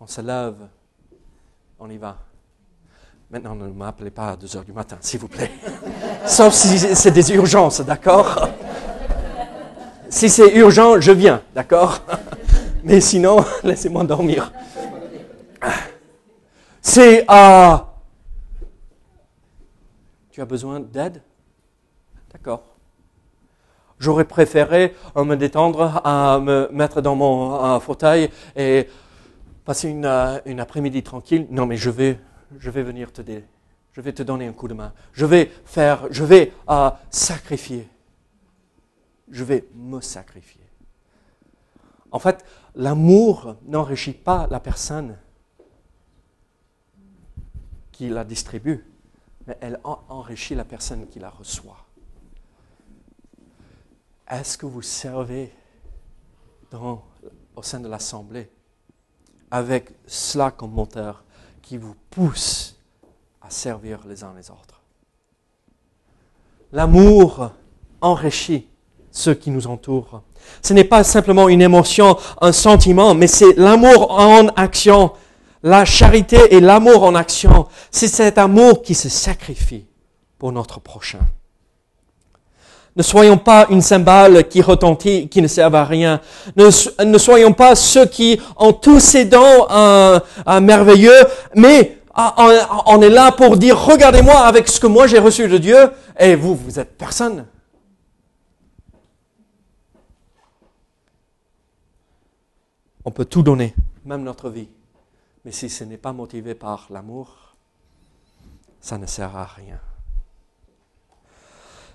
On 0.00 0.06
se 0.06 0.20
lève, 0.20 0.56
on 1.78 1.88
y 1.88 1.98
va. 1.98 2.16
Maintenant, 3.30 3.54
ne 3.54 3.68
m'appelez 3.68 4.10
pas 4.10 4.30
à 4.30 4.36
2 4.36 4.56
heures 4.56 4.64
du 4.64 4.72
matin, 4.72 4.96
s'il 5.00 5.20
vous 5.20 5.28
plaît. 5.28 5.50
Sauf 6.26 6.52
si 6.52 6.78
c'est 6.78 7.10
des 7.10 7.32
urgences, 7.32 7.80
d'accord? 7.82 8.48
Si 10.08 10.28
c'est 10.28 10.54
urgent, 10.54 11.00
je 11.00 11.12
viens, 11.12 11.42
d'accord? 11.54 12.00
Mais 12.82 13.00
sinon, 13.00 13.44
laissez-moi 13.62 14.04
dormir. 14.04 14.52
C'est... 16.80 17.24
Euh, 17.30 17.76
tu 20.34 20.40
as 20.40 20.46
besoin 20.46 20.80
d'aide? 20.80 21.22
D'accord. 22.32 22.64
J'aurais 24.00 24.24
préféré 24.24 24.92
euh, 25.16 25.22
me 25.22 25.36
détendre, 25.36 26.00
à 26.04 26.40
me 26.40 26.68
mettre 26.72 27.00
dans 27.00 27.14
mon 27.14 27.54
euh, 27.54 27.78
fauteuil 27.78 28.28
et 28.56 28.88
passer 29.64 29.90
une, 29.90 30.06
une 30.44 30.58
après-midi 30.58 31.04
tranquille. 31.04 31.46
Non, 31.50 31.66
mais 31.66 31.76
je 31.76 31.88
vais 31.88 32.18
je 32.58 32.68
vais 32.68 32.82
venir 32.82 33.10
je 33.92 34.00
vais 34.00 34.12
te 34.12 34.24
donner 34.24 34.48
un 34.48 34.52
coup 34.52 34.66
de 34.66 34.74
main, 34.74 34.92
je 35.12 35.24
vais 35.24 35.52
faire, 35.64 36.08
je 36.10 36.24
vais 36.24 36.52
euh, 36.68 36.90
sacrifier, 37.10 37.88
je 39.30 39.44
vais 39.44 39.68
me 39.76 40.00
sacrifier. 40.00 40.66
En 42.10 42.18
fait, 42.18 42.44
l'amour 42.74 43.54
n'enrichit 43.66 44.14
pas 44.14 44.48
la 44.50 44.58
personne 44.58 45.16
qui 47.92 48.08
la 48.08 48.24
distribue, 48.24 48.84
mais 49.46 49.56
elle 49.60 49.80
enrichit 49.82 50.54
la 50.54 50.64
personne 50.64 51.06
qui 51.06 51.18
la 51.18 51.30
reçoit. 51.30 51.84
Est-ce 54.30 54.56
que 54.56 54.66
vous 54.66 54.82
servez 54.82 55.52
au 56.72 57.62
sein 57.62 57.80
de 57.80 57.88
l'Assemblée 57.88 58.50
avec 59.50 59.90
cela 60.06 60.50
comme 60.50 60.72
moteur 60.72 61.24
qui 61.62 61.76
vous 61.76 61.94
pousse 62.10 62.76
à 63.40 63.50
servir 63.50 64.00
les 64.06 64.24
uns 64.24 64.34
les 64.34 64.50
autres? 64.50 64.82
L'amour 66.72 67.52
enrichit 68.00 68.68
ceux 69.12 69.34
qui 69.34 69.50
nous 69.50 69.66
entourent. 69.68 70.22
Ce 70.60 70.74
n'est 70.74 70.84
pas 70.84 71.04
simplement 71.04 71.48
une 71.48 71.62
émotion, 71.62 72.18
un 72.40 72.52
sentiment, 72.52 73.14
mais 73.14 73.28
c'est 73.28 73.54
l'amour 73.54 74.10
en 74.10 74.48
action. 74.48 75.12
La 75.64 75.86
charité 75.86 76.54
et 76.54 76.60
l'amour 76.60 77.04
en 77.04 77.14
action. 77.14 77.66
C'est 77.90 78.06
cet 78.06 78.36
amour 78.36 78.82
qui 78.82 78.94
se 78.94 79.08
sacrifie 79.08 79.86
pour 80.38 80.52
notre 80.52 80.78
prochain. 80.78 81.20
Ne 82.96 83.02
soyons 83.02 83.38
pas 83.38 83.66
une 83.70 83.80
cymbale 83.80 84.46
qui 84.46 84.60
retentit, 84.60 85.26
qui 85.28 85.40
ne 85.40 85.48
sert 85.48 85.74
à 85.74 85.84
rien. 85.86 86.20
Ne, 86.54 87.18
soyons 87.18 87.54
pas 87.54 87.74
ceux 87.74 88.04
qui 88.04 88.38
ont 88.58 88.74
tous 88.74 89.00
ces 89.00 89.26
euh, 89.32 90.20
euh, 90.46 90.60
merveilleux, 90.60 91.24
mais 91.56 91.98
euh, 92.16 92.60
on, 92.86 93.00
est 93.00 93.08
là 93.08 93.32
pour 93.32 93.56
dire, 93.56 93.76
regardez-moi 93.80 94.38
avec 94.40 94.68
ce 94.68 94.78
que 94.78 94.86
moi 94.86 95.06
j'ai 95.06 95.18
reçu 95.18 95.48
de 95.48 95.56
Dieu, 95.56 95.90
et 96.20 96.36
vous, 96.36 96.54
vous 96.54 96.78
êtes 96.78 96.96
personne. 96.96 97.46
On 103.04 103.10
peut 103.10 103.24
tout 103.24 103.42
donner, 103.42 103.74
même 104.04 104.22
notre 104.22 104.50
vie. 104.50 104.68
Mais 105.44 105.52
si 105.52 105.68
ce 105.68 105.84
n'est 105.84 105.98
pas 105.98 106.12
motivé 106.12 106.54
par 106.54 106.86
l'amour, 106.90 107.54
ça 108.80 108.98
ne 108.98 109.06
sert 109.06 109.36
à 109.36 109.44
rien. 109.44 109.78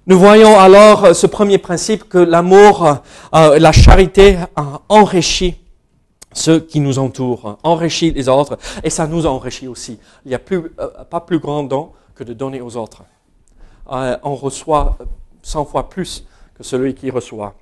Nous 0.10 0.18
voyons 0.18 0.58
alors 0.58 1.06
euh, 1.06 1.14
ce 1.14 1.28
premier 1.28 1.60
principe 1.60 2.10
que 2.10 2.18
l'amour, 2.18 2.86
euh, 2.86 2.94
euh, 3.36 3.60
la 3.60 3.72
charité 3.72 4.40
enrichit 4.88 5.56
ceux 6.34 6.60
qui 6.60 6.80
nous 6.80 7.00
entourent, 7.00 7.58
enrichit 7.64 8.12
les 8.12 8.30
autres, 8.30 8.58
et 8.84 8.90
ça 8.90 9.06
nous 9.06 9.26
enrichit 9.26 9.68
aussi. 9.68 10.00
Il 10.26 10.30
n'y 10.30 10.36
a 10.36 10.40
pas 10.40 11.22
plus 11.22 11.40
grand 11.40 11.64
don 11.64 11.92
que 12.16 12.24
de 12.24 12.34
donner 12.34 12.62
aux 12.62 12.76
autres. 12.76 13.04
on 13.88 14.36
reçoit 14.36 14.98
100 15.42 15.66
fois 15.66 15.90
plus 15.90 16.26
que 16.56 16.64
celui 16.64 16.94
qui 16.94 17.10
reçoit. 17.10 17.56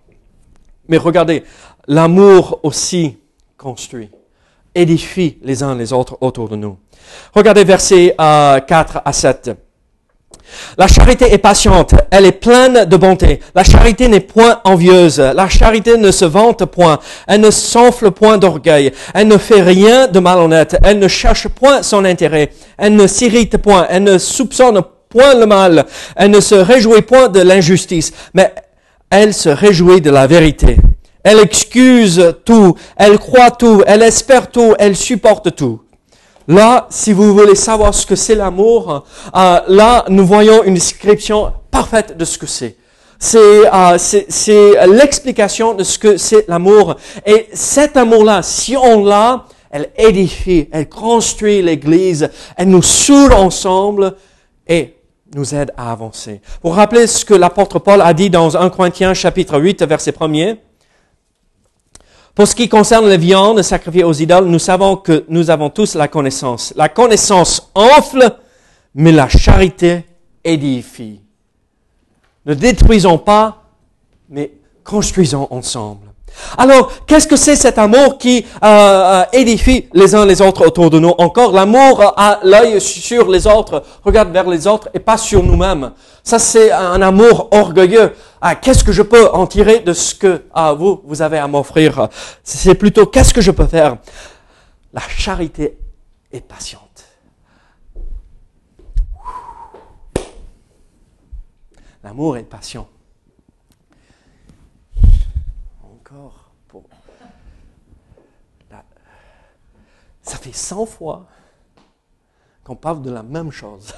Mais 0.87 0.97
regardez, 0.97 1.43
l'amour 1.87 2.59
aussi 2.63 3.17
construit, 3.57 4.09
édifie 4.77 5.37
les 5.41 5.63
uns 5.63 5.75
les 5.75 5.91
autres 5.93 6.17
autour 6.21 6.49
de 6.49 6.55
nous. 6.55 6.77
Regardez 7.33 7.63
versets 7.63 8.15
4 8.17 9.01
à 9.03 9.13
7. 9.13 9.51
La 10.77 10.87
charité 10.87 11.33
est 11.33 11.37
patiente, 11.39 11.93
elle 12.09 12.25
est 12.25 12.31
pleine 12.31 12.85
de 12.85 12.97
bonté. 12.97 13.39
La 13.53 13.63
charité 13.63 14.07
n'est 14.07 14.21
point 14.21 14.61
envieuse, 14.63 15.19
la 15.19 15.49
charité 15.49 15.97
ne 15.97 16.11
se 16.11 16.25
vante 16.25 16.65
point, 16.65 16.99
elle 17.27 17.41
ne 17.41 17.51
s'enfle 17.51 18.11
point 18.11 18.37
d'orgueil, 18.37 18.93
elle 19.13 19.27
ne 19.27 19.37
fait 19.37 19.61
rien 19.61 20.07
de 20.07 20.19
malhonnête, 20.19 20.77
elle 20.83 20.99
ne 20.99 21.07
cherche 21.07 21.47
point 21.49 21.83
son 21.83 22.05
intérêt, 22.05 22.51
elle 22.77 22.95
ne 22.95 23.07
s'irrite 23.07 23.57
point, 23.57 23.87
elle 23.89 24.03
ne 24.03 24.17
soupçonne 24.17 24.81
point 25.09 25.35
le 25.35 25.45
mal, 25.45 25.85
elle 26.15 26.31
ne 26.31 26.39
se 26.39 26.55
réjouit 26.55 27.01
point 27.01 27.27
de 27.27 27.41
l'injustice, 27.41 28.13
mais 28.33 28.53
elle 29.09 29.33
se 29.33 29.49
réjouit 29.49 30.01
de 30.01 30.11
la 30.11 30.27
vérité. 30.27 30.77
Elle 31.29 31.39
excuse 31.39 32.35
tout, 32.45 32.77
elle 32.95 33.19
croit 33.19 33.51
tout, 33.51 33.83
elle 33.85 34.01
espère 34.01 34.49
tout, 34.49 34.75
elle 34.79 34.95
supporte 34.95 35.53
tout. 35.57 35.81
Là, 36.47 36.87
si 36.89 37.11
vous 37.11 37.33
voulez 37.33 37.55
savoir 37.55 37.93
ce 37.93 38.05
que 38.05 38.15
c'est 38.15 38.35
l'amour, 38.35 39.03
euh, 39.35 39.59
là, 39.67 40.05
nous 40.07 40.25
voyons 40.25 40.63
une 40.63 40.75
description 40.75 41.51
parfaite 41.69 42.15
de 42.15 42.23
ce 42.23 42.37
que 42.37 42.45
c'est. 42.47 42.77
Euh, 43.35 43.97
c'est 43.97 44.87
l'explication 44.87 45.73
de 45.73 45.83
ce 45.83 45.99
que 45.99 46.15
c'est 46.15 46.47
l'amour. 46.47 46.95
Et 47.25 47.49
cet 47.51 47.97
amour-là, 47.97 48.41
si 48.41 48.77
on 48.77 49.03
l'a, 49.03 49.47
elle 49.69 49.89
édifie, 49.97 50.69
elle 50.71 50.87
construit 50.87 51.61
l'Église, 51.61 52.29
elle 52.55 52.69
nous 52.69 52.81
soude 52.81 53.33
ensemble 53.33 54.15
et 54.65 54.95
nous 55.35 55.53
aide 55.53 55.73
à 55.75 55.91
avancer. 55.91 56.39
Pour 56.61 56.75
rappeler 56.75 57.05
ce 57.05 57.25
que 57.25 57.33
l'apôtre 57.33 57.79
Paul 57.79 57.99
a 58.01 58.13
dit 58.13 58.29
dans 58.29 58.55
1 58.55 58.69
Corinthiens 58.69 59.13
chapitre 59.13 59.59
8, 59.59 59.83
verset 59.83 60.11
1er, 60.11 60.59
pour 62.37 62.47
ce 62.47 62.53
qui 62.53 62.69
concerne 62.69 63.09
les 63.09 63.17
viandes 63.17 63.63
sacrifiées 63.63 64.03
aux 64.03 64.13
idoles, 64.13 64.45
nous 64.45 64.59
savons 64.59 64.95
que 64.95 65.25
nous 65.27 65.49
avons 65.49 65.71
tous 65.71 65.95
la 65.95 66.07
connaissance. 66.07 66.71
La 66.77 66.87
connaissance 66.87 67.71
enfle, 67.73 68.31
mais 68.93 69.11
la 69.11 69.27
charité 69.27 70.05
édifie. 70.43 71.19
Ne 72.45 72.53
détruisons 72.53 73.17
pas, 73.17 73.63
mais 74.29 74.51
construisons 74.83 75.47
ensemble. 75.49 76.09
Alors, 76.57 76.91
qu'est-ce 77.05 77.27
que 77.27 77.35
c'est 77.35 77.55
cet 77.55 77.77
amour 77.77 78.17
qui 78.17 78.45
euh, 78.63 78.67
euh, 78.67 79.23
édifie 79.33 79.87
les 79.93 80.15
uns 80.15 80.25
les 80.25 80.41
autres 80.41 80.65
autour 80.65 80.89
de 80.89 80.99
nous 80.99 81.13
Encore, 81.17 81.51
l'amour 81.51 82.13
a 82.15 82.39
l'œil 82.43 82.79
sur 82.79 83.29
les 83.29 83.47
autres, 83.47 83.83
regarde 84.03 84.31
vers 84.31 84.47
les 84.47 84.67
autres 84.67 84.89
et 84.93 84.99
pas 84.99 85.17
sur 85.17 85.43
nous-mêmes. 85.43 85.91
Ça, 86.23 86.39
c'est 86.39 86.71
un 86.71 87.01
amour 87.01 87.49
orgueilleux. 87.51 88.13
Ah, 88.41 88.55
qu'est-ce 88.55 88.83
que 88.83 88.91
je 88.91 89.01
peux 89.01 89.29
en 89.31 89.47
tirer 89.47 89.79
de 89.79 89.93
ce 89.93 90.13
que 90.15 90.43
ah, 90.53 90.73
vous, 90.73 91.01
vous 91.05 91.21
avez 91.21 91.37
à 91.37 91.47
m'offrir? 91.47 92.09
C'est 92.43 92.75
plutôt 92.75 93.05
qu'est-ce 93.05 93.33
que 93.33 93.41
je 93.41 93.51
peux 93.51 93.67
faire? 93.67 93.97
La 94.93 95.01
charité 95.01 95.77
est 96.31 96.41
patiente. 96.41 96.81
L'amour 102.03 102.37
est 102.37 102.43
patient. 102.43 102.87
Ça 110.27 110.37
fait 110.37 110.51
100 110.51 110.85
fois 110.87 111.25
qu'on 112.65 112.75
parle 112.75 113.01
de 113.01 113.09
la 113.09 113.23
même 113.23 113.49
chose. 113.49 113.93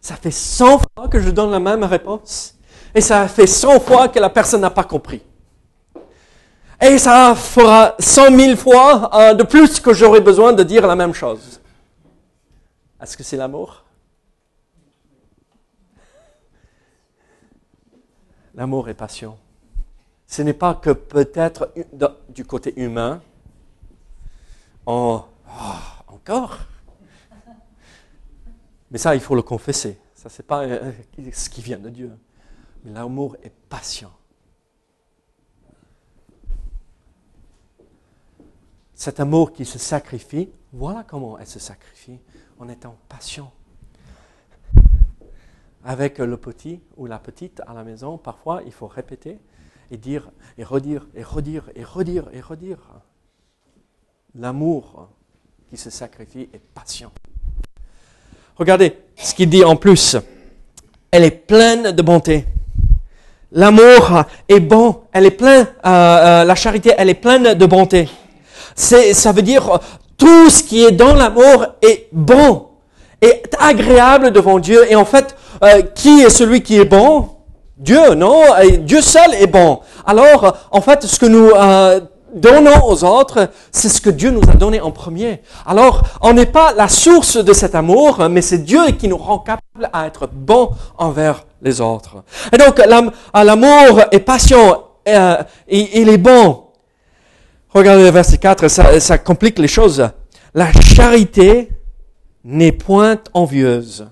Ça 0.00 0.14
fait 0.14 0.30
100 0.30 0.78
fois 0.78 1.08
que 1.08 1.18
je 1.18 1.28
donne 1.30 1.50
la 1.50 1.58
même 1.58 1.82
réponse. 1.82 2.54
Et 2.94 3.00
ça 3.00 3.26
fait 3.26 3.48
100 3.48 3.80
fois 3.80 4.08
que 4.08 4.20
la 4.20 4.30
personne 4.30 4.60
n'a 4.60 4.70
pas 4.70 4.84
compris. 4.84 5.20
Et 6.80 6.98
ça 6.98 7.34
fera 7.34 7.96
100 7.98 8.36
000 8.36 8.56
fois 8.56 9.10
euh, 9.12 9.34
de 9.34 9.42
plus 9.42 9.80
que 9.80 9.92
j'aurai 9.92 10.20
besoin 10.20 10.52
de 10.52 10.62
dire 10.62 10.86
la 10.86 10.94
même 10.94 11.14
chose. 11.14 11.60
Est-ce 13.02 13.16
que 13.16 13.24
c'est 13.24 13.36
l'amour? 13.36 13.82
L'amour 18.54 18.88
est 18.88 18.94
passion. 18.94 19.36
Ce 20.28 20.42
n'est 20.42 20.52
pas 20.52 20.74
que 20.74 20.90
peut-être 20.90 21.72
du 22.28 22.44
côté 22.44 22.72
humain, 22.80 23.20
en 24.86 25.26
Ah, 25.46 26.04
encore? 26.08 26.58
Mais 28.90 28.98
ça, 28.98 29.14
il 29.14 29.20
faut 29.20 29.34
le 29.34 29.42
confesser. 29.42 29.98
Ça, 30.14 30.28
c'est 30.28 30.42
pas 30.42 30.64
euh, 30.64 30.92
ce 31.32 31.48
qui 31.48 31.62
vient 31.62 31.78
de 31.78 31.88
Dieu. 31.88 32.12
Mais 32.84 32.92
l'amour 32.92 33.36
est 33.42 33.54
patient. 33.68 34.12
Cet 38.94 39.18
amour 39.18 39.52
qui 39.52 39.64
se 39.64 39.78
sacrifie, 39.78 40.52
voilà 40.72 41.02
comment 41.02 41.38
elle 41.38 41.46
se 41.46 41.58
sacrifie 41.58 42.20
en 42.58 42.68
étant 42.68 42.96
patient. 43.08 43.52
Avec 45.84 46.18
le 46.18 46.36
petit 46.36 46.80
ou 46.96 47.06
la 47.06 47.18
petite 47.18 47.60
à 47.66 47.74
la 47.74 47.82
maison, 47.82 48.16
parfois 48.16 48.62
il 48.64 48.72
faut 48.72 48.86
répéter 48.86 49.40
et 49.90 49.96
dire 49.96 50.30
et 50.56 50.62
redire 50.62 51.08
et 51.14 51.24
redire 51.24 51.68
et 51.74 51.82
redire 51.82 52.28
et 52.32 52.40
redire. 52.40 52.78
L'amour 54.34 55.08
qui 55.68 55.76
se 55.76 55.90
sacrifie 55.90 56.48
est 56.54 56.60
patient. 56.74 57.12
Regardez 58.56 58.96
ce 59.14 59.34
qu'il 59.34 59.50
dit 59.50 59.62
en 59.62 59.76
plus. 59.76 60.16
Elle 61.10 61.24
est 61.24 61.30
pleine 61.30 61.92
de 61.92 62.00
bonté. 62.00 62.46
L'amour 63.50 64.22
est 64.48 64.60
bon. 64.60 65.00
Elle 65.12 65.26
est 65.26 65.32
pleine, 65.32 65.66
euh, 65.84 65.88
euh, 65.88 66.44
la 66.44 66.54
charité, 66.54 66.94
elle 66.96 67.10
est 67.10 67.14
pleine 67.14 67.52
de 67.52 67.66
bonté. 67.66 68.08
Ça 68.74 69.32
veut 69.32 69.42
dire 69.42 69.78
tout 70.16 70.48
ce 70.48 70.62
qui 70.62 70.82
est 70.82 70.92
dans 70.92 71.14
l'amour 71.14 71.66
est 71.82 72.08
bon, 72.10 72.68
est 73.20 73.54
agréable 73.58 74.30
devant 74.30 74.58
Dieu. 74.58 74.90
Et 74.90 74.96
en 74.96 75.04
fait, 75.04 75.36
euh, 75.62 75.82
qui 75.82 76.22
est 76.22 76.30
celui 76.30 76.62
qui 76.62 76.78
est 76.78 76.86
bon? 76.86 77.28
Dieu, 77.76 78.14
non? 78.14 78.44
Dieu 78.80 79.02
seul 79.02 79.34
est 79.34 79.46
bon. 79.46 79.80
Alors, 80.06 80.56
en 80.70 80.80
fait, 80.80 81.04
ce 81.04 81.18
que 81.18 81.26
nous 81.26 81.50
donnons 82.32 82.86
aux 82.86 83.04
autres, 83.04 83.50
c'est 83.70 83.88
ce 83.88 84.00
que 84.00 84.10
Dieu 84.10 84.30
nous 84.30 84.42
a 84.48 84.54
donné 84.54 84.80
en 84.80 84.90
premier. 84.90 85.42
Alors, 85.66 86.02
on 86.20 86.32
n'est 86.32 86.46
pas 86.46 86.72
la 86.74 86.88
source 86.88 87.36
de 87.36 87.52
cet 87.52 87.74
amour, 87.74 88.28
mais 88.30 88.42
c'est 88.42 88.58
Dieu 88.58 88.86
qui 88.98 89.08
nous 89.08 89.16
rend 89.16 89.38
capable 89.38 89.90
à 89.92 90.06
être 90.06 90.28
bon 90.32 90.70
envers 90.98 91.44
les 91.60 91.80
autres. 91.80 92.22
Et 92.52 92.58
donc, 92.58 92.80
l'amour 93.34 94.02
est 94.10 94.20
patient, 94.20 94.84
euh, 95.08 95.36
il 95.68 96.08
est 96.08 96.18
bon. 96.18 96.64
Regardez 97.70 98.04
le 98.04 98.10
verset 98.10 98.38
4, 98.38 98.68
ça, 98.68 99.00
ça 99.00 99.18
complique 99.18 99.58
les 99.58 99.68
choses. 99.68 100.06
La 100.54 100.70
charité 100.72 101.70
n'est 102.44 102.72
point 102.72 103.18
envieuse. 103.32 104.06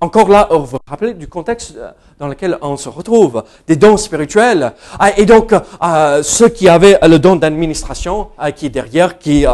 Encore 0.00 0.28
là, 0.28 0.48
vous 0.50 0.64
vous 0.64 0.78
rappelez 0.86 1.14
du 1.14 1.26
contexte 1.26 1.74
euh, 1.76 1.90
dans 2.18 2.28
lequel 2.28 2.58
on 2.62 2.76
se 2.76 2.88
retrouve, 2.88 3.44
des 3.66 3.76
dons 3.76 3.96
spirituels. 3.96 4.72
Ah, 4.98 5.16
et 5.16 5.26
donc, 5.26 5.52
euh, 5.52 6.22
ceux 6.22 6.48
qui 6.48 6.68
avaient 6.68 6.98
le 7.02 7.18
don 7.18 7.36
d'administration, 7.36 8.30
euh, 8.42 8.50
qui 8.50 8.66
est 8.66 8.70
derrière, 8.70 9.18
qui 9.18 9.44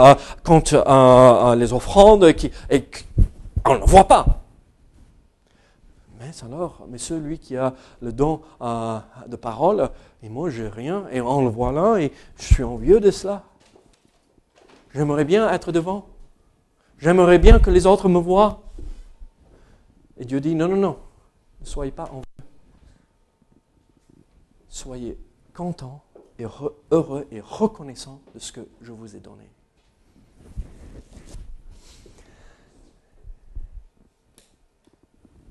compte 0.43 0.73
les 0.73 1.73
offrandes, 1.73 2.33
qui, 2.33 2.51
et, 2.71 2.85
on 3.67 3.75
ne 3.79 3.85
voit 3.85 4.05
pas. 4.05 4.27
Mais 6.21 6.31
alors, 6.47 6.87
mais 6.89 6.99
celui 6.99 7.39
qui 7.39 7.57
a 7.57 7.75
le 8.01 8.13
don 8.13 8.41
de 8.61 9.37
parole, 9.37 9.91
et 10.23 10.29
moi 10.29 10.49
j'ai 10.49 10.69
rien, 10.69 11.05
et 11.13 11.21
on 11.21 11.43
le 11.43 11.51
voit 11.51 11.73
là, 11.73 11.97
et 11.99 12.13
je 12.37 12.55
suis 12.55 12.65
envieux 12.65 13.01
de 13.01 13.11
cela. 13.11 13.43
J'aimerais 14.95 15.25
bien 15.25 15.51
être 15.51 15.73
devant. 15.73 16.07
J'aimerais 16.99 17.39
bien 17.39 17.59
que 17.59 17.71
les 17.71 17.87
autres 17.87 18.09
me 18.09 18.19
voient. 18.19 18.63
Et 20.17 20.25
Dieu 20.25 20.41
dit, 20.41 20.55
non, 20.55 20.69
non, 20.69 20.77
non, 20.77 20.97
ne 21.61 21.67
soyez 21.67 21.91
pas 21.91 22.05
envieux. 22.05 22.34
Soyez 24.75 25.17
contents 25.55 26.03
et 26.37 26.47
heureux 26.91 27.29
et 27.31 27.41
reconnaissants 27.41 28.21
de 28.35 28.41
ce 28.41 28.51
que 28.51 28.67
je 28.81 28.91
vous 28.91 29.15
ai 29.15 29.21
donné. 29.21 29.49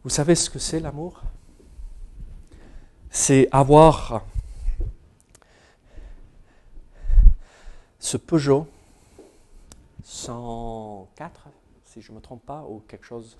Vous 0.03 0.09
savez 0.09 0.35
ce 0.35 0.49
que 0.49 0.59
c'est 0.59 0.81
l'amour? 0.81 1.21
C'est 3.11 3.47
avoir 3.53 4.25
ce 7.99 8.17
Peugeot 8.17 8.67
104, 10.03 11.47
si 11.85 12.01
je 12.01 12.11
ne 12.11 12.17
me 12.17 12.21
trompe 12.21 12.45
pas, 12.45 12.65
ou 12.65 12.81
quelque 12.89 13.05
chose 13.05 13.37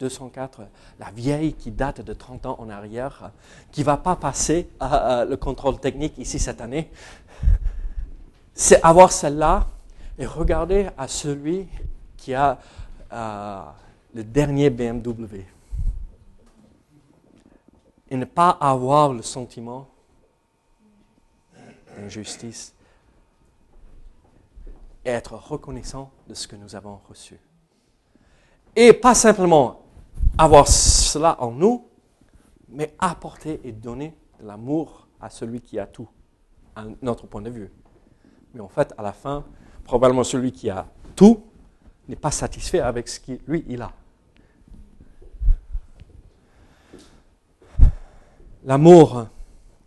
204, 0.00 0.62
la 0.98 1.10
vieille 1.10 1.54
qui 1.54 1.70
date 1.70 2.00
de 2.00 2.12
30 2.12 2.46
ans 2.46 2.56
en 2.58 2.68
arrière, 2.68 3.30
qui 3.70 3.80
ne 3.80 3.86
va 3.86 3.96
pas 3.96 4.16
passer 4.16 4.68
le 4.80 5.34
contrôle 5.36 5.78
technique 5.78 6.18
ici 6.18 6.38
cette 6.38 6.60
année, 6.60 6.90
c'est 8.54 8.82
avoir 8.82 9.10
celle-là 9.12 9.66
et 10.18 10.26
regarder 10.26 10.88
à 10.96 11.08
celui 11.08 11.66
qui 12.16 12.34
a 12.34 12.58
euh, 13.12 13.62
le 14.14 14.24
dernier 14.24 14.70
BMW. 14.70 15.44
Et 18.10 18.16
ne 18.16 18.24
pas 18.24 18.50
avoir 18.50 19.12
le 19.12 19.22
sentiment 19.22 19.88
d'injustice 21.96 22.74
et 25.04 25.10
être 25.10 25.34
reconnaissant 25.34 26.10
de 26.28 26.34
ce 26.34 26.46
que 26.46 26.56
nous 26.56 26.76
avons 26.76 27.00
reçu. 27.08 27.38
Et 28.76 28.92
pas 28.92 29.14
simplement 29.14 29.83
avoir 30.36 30.68
cela 30.68 31.40
en 31.40 31.50
nous, 31.50 31.86
mais 32.68 32.94
apporter 32.98 33.60
et 33.64 33.72
donner 33.72 34.14
de 34.40 34.46
l'amour 34.46 35.06
à 35.20 35.30
celui 35.30 35.60
qui 35.60 35.78
a 35.78 35.86
tout, 35.86 36.08
à 36.76 36.84
notre 37.02 37.26
point 37.26 37.42
de 37.42 37.50
vue. 37.50 37.70
Mais 38.52 38.60
en 38.60 38.68
fait, 38.68 38.92
à 38.98 39.02
la 39.02 39.12
fin, 39.12 39.44
probablement 39.84 40.24
celui 40.24 40.52
qui 40.52 40.70
a 40.70 40.86
tout 41.16 41.44
n'est 42.08 42.16
pas 42.16 42.30
satisfait 42.30 42.80
avec 42.80 43.08
ce 43.08 43.20
qu'il 43.20 43.38
lui 43.46 43.64
il 43.68 43.82
a. 43.82 43.92
L'amour 48.64 49.26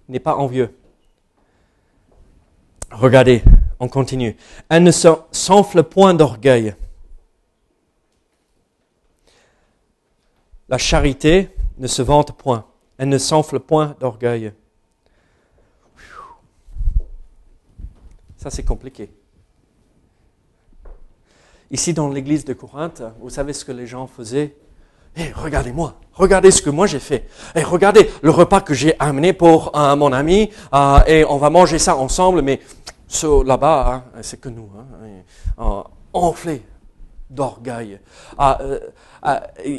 n'est 0.07 0.19
pas 0.19 0.35
envieux. 0.35 0.77
Regardez, 2.91 3.43
on 3.79 3.89
continue. 3.89 4.37
Elle 4.69 4.83
ne 4.83 4.91
s'enfle 4.91 5.83
point 5.83 6.13
d'orgueil. 6.13 6.75
La 10.69 10.77
charité 10.77 11.49
ne 11.77 11.87
se 11.87 12.01
vante 12.01 12.33
point, 12.37 12.65
elle 12.97 13.09
ne 13.09 13.17
s'enfle 13.17 13.59
point 13.59 13.95
d'orgueil. 13.99 14.51
Ça, 18.37 18.49
c'est 18.49 18.63
compliqué. 18.63 19.09
Ici, 21.71 21.93
dans 21.93 22.09
l'église 22.09 22.45
de 22.45 22.53
Corinthe, 22.53 23.01
vous 23.19 23.29
savez 23.29 23.53
ce 23.53 23.65
que 23.65 23.71
les 23.71 23.87
gens 23.87 24.07
faisaient? 24.07 24.55
Eh, 25.17 25.31
regardez-moi, 25.33 25.95
regardez 26.13 26.51
ce 26.51 26.61
que 26.61 26.69
moi 26.69 26.85
j'ai 26.85 26.99
fait. 26.99 27.27
Eh, 27.55 27.63
regardez 27.63 28.09
le 28.21 28.29
repas 28.29 28.61
que 28.61 28.73
j'ai 28.73 28.95
amené 28.99 29.33
pour 29.33 29.75
euh, 29.75 29.95
mon 29.95 30.13
ami, 30.13 30.51
euh, 30.73 30.99
et 31.07 31.25
on 31.25 31.37
va 31.37 31.49
manger 31.49 31.79
ça 31.79 31.97
ensemble, 31.97 32.41
mais 32.41 32.61
là-bas, 33.45 34.05
hein, 34.15 34.19
c'est 34.21 34.39
que 34.39 34.49
nous, 34.49 34.69
hein, 34.77 34.85
euh, 35.59 35.83
enflé 36.13 36.61
d'orgueil. 37.29 37.99
Ah, 38.37 38.57
euh, 38.61 38.79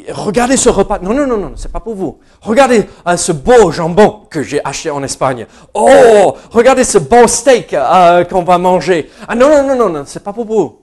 regardez 0.09 0.57
ce 0.57 0.69
repas. 0.69 0.99
Non, 0.99 1.13
non, 1.13 1.25
non, 1.25 1.37
non, 1.37 1.53
c'est 1.55 1.71
pas 1.71 1.79
pour 1.79 1.95
vous. 1.95 2.19
Regardez 2.41 2.87
euh, 3.07 3.17
ce 3.17 3.31
beau 3.31 3.71
jambon 3.71 4.27
que 4.29 4.43
j'ai 4.43 4.63
acheté 4.63 4.89
en 4.89 5.01
Espagne. 5.03 5.47
Oh, 5.73 6.35
regardez 6.51 6.83
ce 6.83 6.97
beau 6.97 7.27
steak 7.27 7.75
qu'on 8.29 8.43
va 8.43 8.57
manger. 8.57 9.09
Ah 9.27 9.35
non, 9.35 9.49
non, 9.49 9.67
non, 9.67 9.75
non, 9.75 9.89
non, 9.89 10.03
c'est 10.05 10.23
pas 10.23 10.33
pour 10.33 10.45
vous. 10.45 10.79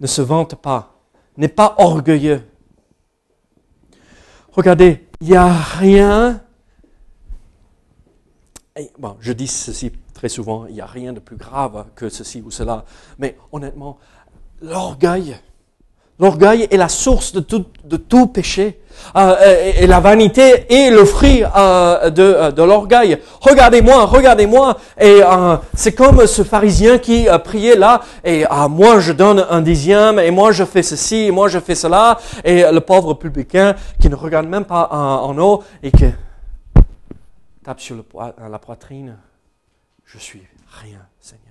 Ne 0.00 0.06
se 0.06 0.22
vante 0.22 0.56
pas. 0.56 0.94
N'est 1.36 1.48
pas 1.48 1.76
orgueilleux. 1.78 2.42
Regardez, 4.52 5.08
il 5.20 5.28
n'y 5.28 5.36
a 5.36 5.48
rien. 5.48 6.42
bon, 8.98 9.16
je 9.20 9.32
dis 9.32 9.46
ceci 9.46 9.92
très 10.22 10.28
souvent, 10.28 10.66
il 10.68 10.74
n'y 10.74 10.80
a 10.80 10.86
rien 10.86 11.12
de 11.12 11.18
plus 11.18 11.34
grave 11.34 11.84
que 11.96 12.08
ceci 12.08 12.44
ou 12.46 12.52
cela. 12.52 12.84
Mais 13.18 13.36
honnêtement, 13.50 13.98
l'orgueil. 14.60 15.36
L'orgueil 16.20 16.68
est 16.70 16.76
la 16.76 16.88
source 16.88 17.32
de 17.32 17.40
tout, 17.40 18.26
péché. 18.28 18.78
Euh, 19.16 19.72
et, 19.80 19.88
la 19.88 19.98
vanité 19.98 20.72
est 20.72 20.90
le 20.92 21.04
fruit 21.04 21.42
euh, 21.42 22.08
de, 22.10 22.22
euh, 22.22 22.50
de 22.52 22.62
l'orgueil. 22.62 23.18
Regardez-moi, 23.40 24.04
regardez-moi. 24.04 24.76
Et 25.00 25.22
c'est 25.74 25.92
comme 25.92 26.24
ce 26.28 26.44
pharisien 26.44 26.98
qui 26.98 27.26
priait 27.42 27.74
là. 27.74 28.00
Et 28.22 28.44
ah, 28.48 28.68
moi 28.68 29.00
je 29.00 29.10
donne 29.10 29.44
un 29.50 29.60
dixième. 29.60 30.20
Et 30.20 30.30
moi 30.30 30.52
je 30.52 30.62
fais 30.62 30.84
ceci. 30.84 31.16
Et 31.16 31.30
moi 31.32 31.48
je 31.48 31.58
fais 31.58 31.74
cela. 31.74 32.20
Et 32.44 32.62
le 32.62 32.80
pauvre 32.80 33.14
publicain 33.14 33.74
qui 34.00 34.08
ne 34.08 34.14
regarde 34.14 34.46
même 34.46 34.66
pas 34.66 34.88
en, 34.92 35.36
haut 35.36 35.64
et 35.82 35.90
qui 35.90 36.04
tape 37.64 37.80
sur 37.80 37.96
la 38.48 38.58
poitrine. 38.60 39.16
Je 40.12 40.18
suis 40.18 40.42
rien, 40.82 41.00
Seigneur. 41.20 41.42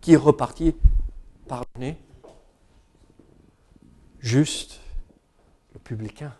Qui 0.00 0.14
est 0.14 0.16
reparti 0.16 0.74
pardonner 1.46 1.98
Juste 4.18 4.80
le 5.74 5.78
publicain. 5.78 6.32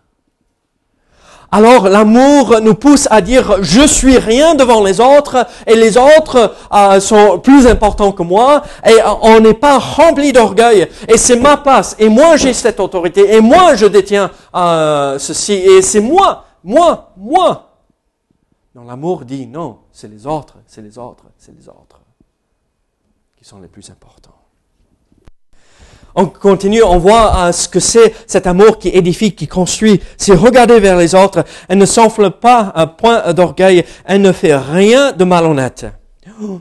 alors 1.53 1.89
l'amour 1.89 2.61
nous 2.61 2.75
pousse 2.75 3.07
à 3.11 3.21
dire 3.21 3.63
je 3.63 3.87
suis 3.87 4.19
rien 4.19 4.55
devant 4.55 4.83
les 4.83 5.01
autres 5.01 5.47
et 5.67 5.77
les 5.77 5.97
autres 5.97 6.55
euh, 6.75 7.01
sont 7.01 7.39
plus 7.39 7.67
importants 7.67 8.13
que 8.13 8.23
moi 8.23 8.63
et 8.85 8.93
euh, 8.93 9.11
on 9.23 9.41
n'est 9.41 9.55
pas 9.55 9.79
rempli 9.79 10.33
d'orgueil 10.33 10.89
et 11.07 11.17
c'est 11.17 11.37
ma 11.37 11.57
place 11.57 11.95
et 11.99 12.09
moi 12.09 12.37
j'ai 12.37 12.53
cette 12.53 12.81
autorité 12.81 13.35
et 13.35 13.41
moi 13.41 13.77
je 13.77 13.87
détiens 13.87 14.31
euh, 14.55 15.19
ceci 15.19 15.55
et 15.55 15.81
c'est 15.83 16.01
moi, 16.01 16.45
moi, 16.65 17.13
moi. 17.17 17.68
L'amour 18.85 19.25
dit 19.25 19.47
non, 19.47 19.81
c'est 19.93 20.09
les 20.09 20.27
autres, 20.27 20.59
c'est 20.67 20.83
les 20.83 20.99
autres, 20.99 21.25
c'est 21.37 21.57
les 21.57 21.69
autres 21.69 22.01
qui 23.37 23.45
sont 23.45 23.61
les 23.61 23.69
plus 23.69 23.89
importants 23.91 24.39
on 26.19 26.27
continue, 26.27 26.83
on 26.83 26.99
voit 26.99 27.47
euh, 27.47 27.53
ce 27.53 27.69
que 27.69 27.79
c'est 27.79 28.13
cet 28.27 28.49
amour 28.49 28.79
qui 28.79 28.89
édifie, 28.89 29.35
qui 29.35 29.47
construit. 29.47 30.03
C'est 30.17 30.35
regarder 30.35 30.81
vers 30.81 30.97
les 30.97 31.15
autres. 31.15 31.45
Elle 31.69 31.79
ne 31.79 31.87
s'enfle 31.87 32.31
pas 32.31 32.73
un 32.75 32.89
point 32.89 33.33
d'orgueil. 33.33 33.85
Elle 34.05 34.23
ne 34.23 34.33
fait 34.33 34.57
rien 34.57 35.13
de 35.13 35.25
malhonnête. 35.25 35.87
Oh, 36.43 36.61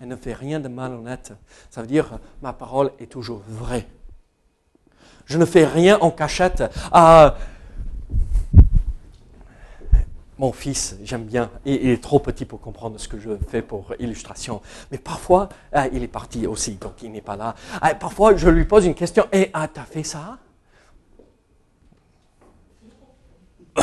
Elle 0.00 0.08
ne 0.08 0.16
fait 0.16 0.34
rien 0.34 0.58
de 0.58 0.68
malhonnête. 0.68 1.32
Ça 1.70 1.82
veut 1.82 1.86
dire, 1.86 2.18
ma 2.42 2.52
parole 2.52 2.90
est 2.98 3.10
toujours 3.10 3.42
vraie. 3.48 3.86
Je 5.24 5.38
ne 5.38 5.44
fais 5.44 5.64
rien 5.64 5.98
en 6.00 6.10
cachette. 6.10 6.64
Euh, 6.94 7.30
mon 10.44 10.52
fils, 10.52 10.96
j'aime 11.02 11.24
bien, 11.24 11.50
il, 11.64 11.88
est 11.88 12.02
trop 12.02 12.18
petit 12.18 12.44
pour 12.44 12.60
comprendre 12.60 13.00
ce 13.00 13.08
que 13.08 13.18
je 13.18 13.30
fais 13.48 13.62
pour 13.62 13.94
illustration. 13.98 14.60
Mais 14.92 14.98
parfois, 14.98 15.48
ah, 15.72 15.86
il 15.88 16.02
est 16.02 16.08
parti 16.08 16.46
aussi, 16.46 16.72
donc 16.74 17.02
il 17.02 17.12
n'est 17.12 17.22
pas 17.22 17.34
là. 17.34 17.54
Ah, 17.80 17.94
parfois, 17.94 18.36
je 18.36 18.50
lui 18.50 18.66
pose 18.66 18.84
une 18.84 18.94
question, 18.94 19.24
et 19.32 19.48
ah, 19.54 19.66
t'as 19.68 19.84
fait 19.84 20.02
ça? 20.02 20.36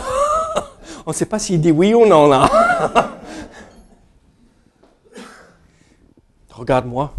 On 1.08 1.10
ne 1.10 1.14
sait 1.14 1.26
pas 1.26 1.40
s'il 1.40 1.60
dit 1.60 1.72
oui 1.72 1.96
ou 1.96 2.06
non 2.06 2.28
là. 2.28 2.48
Regarde-moi. 6.52 7.12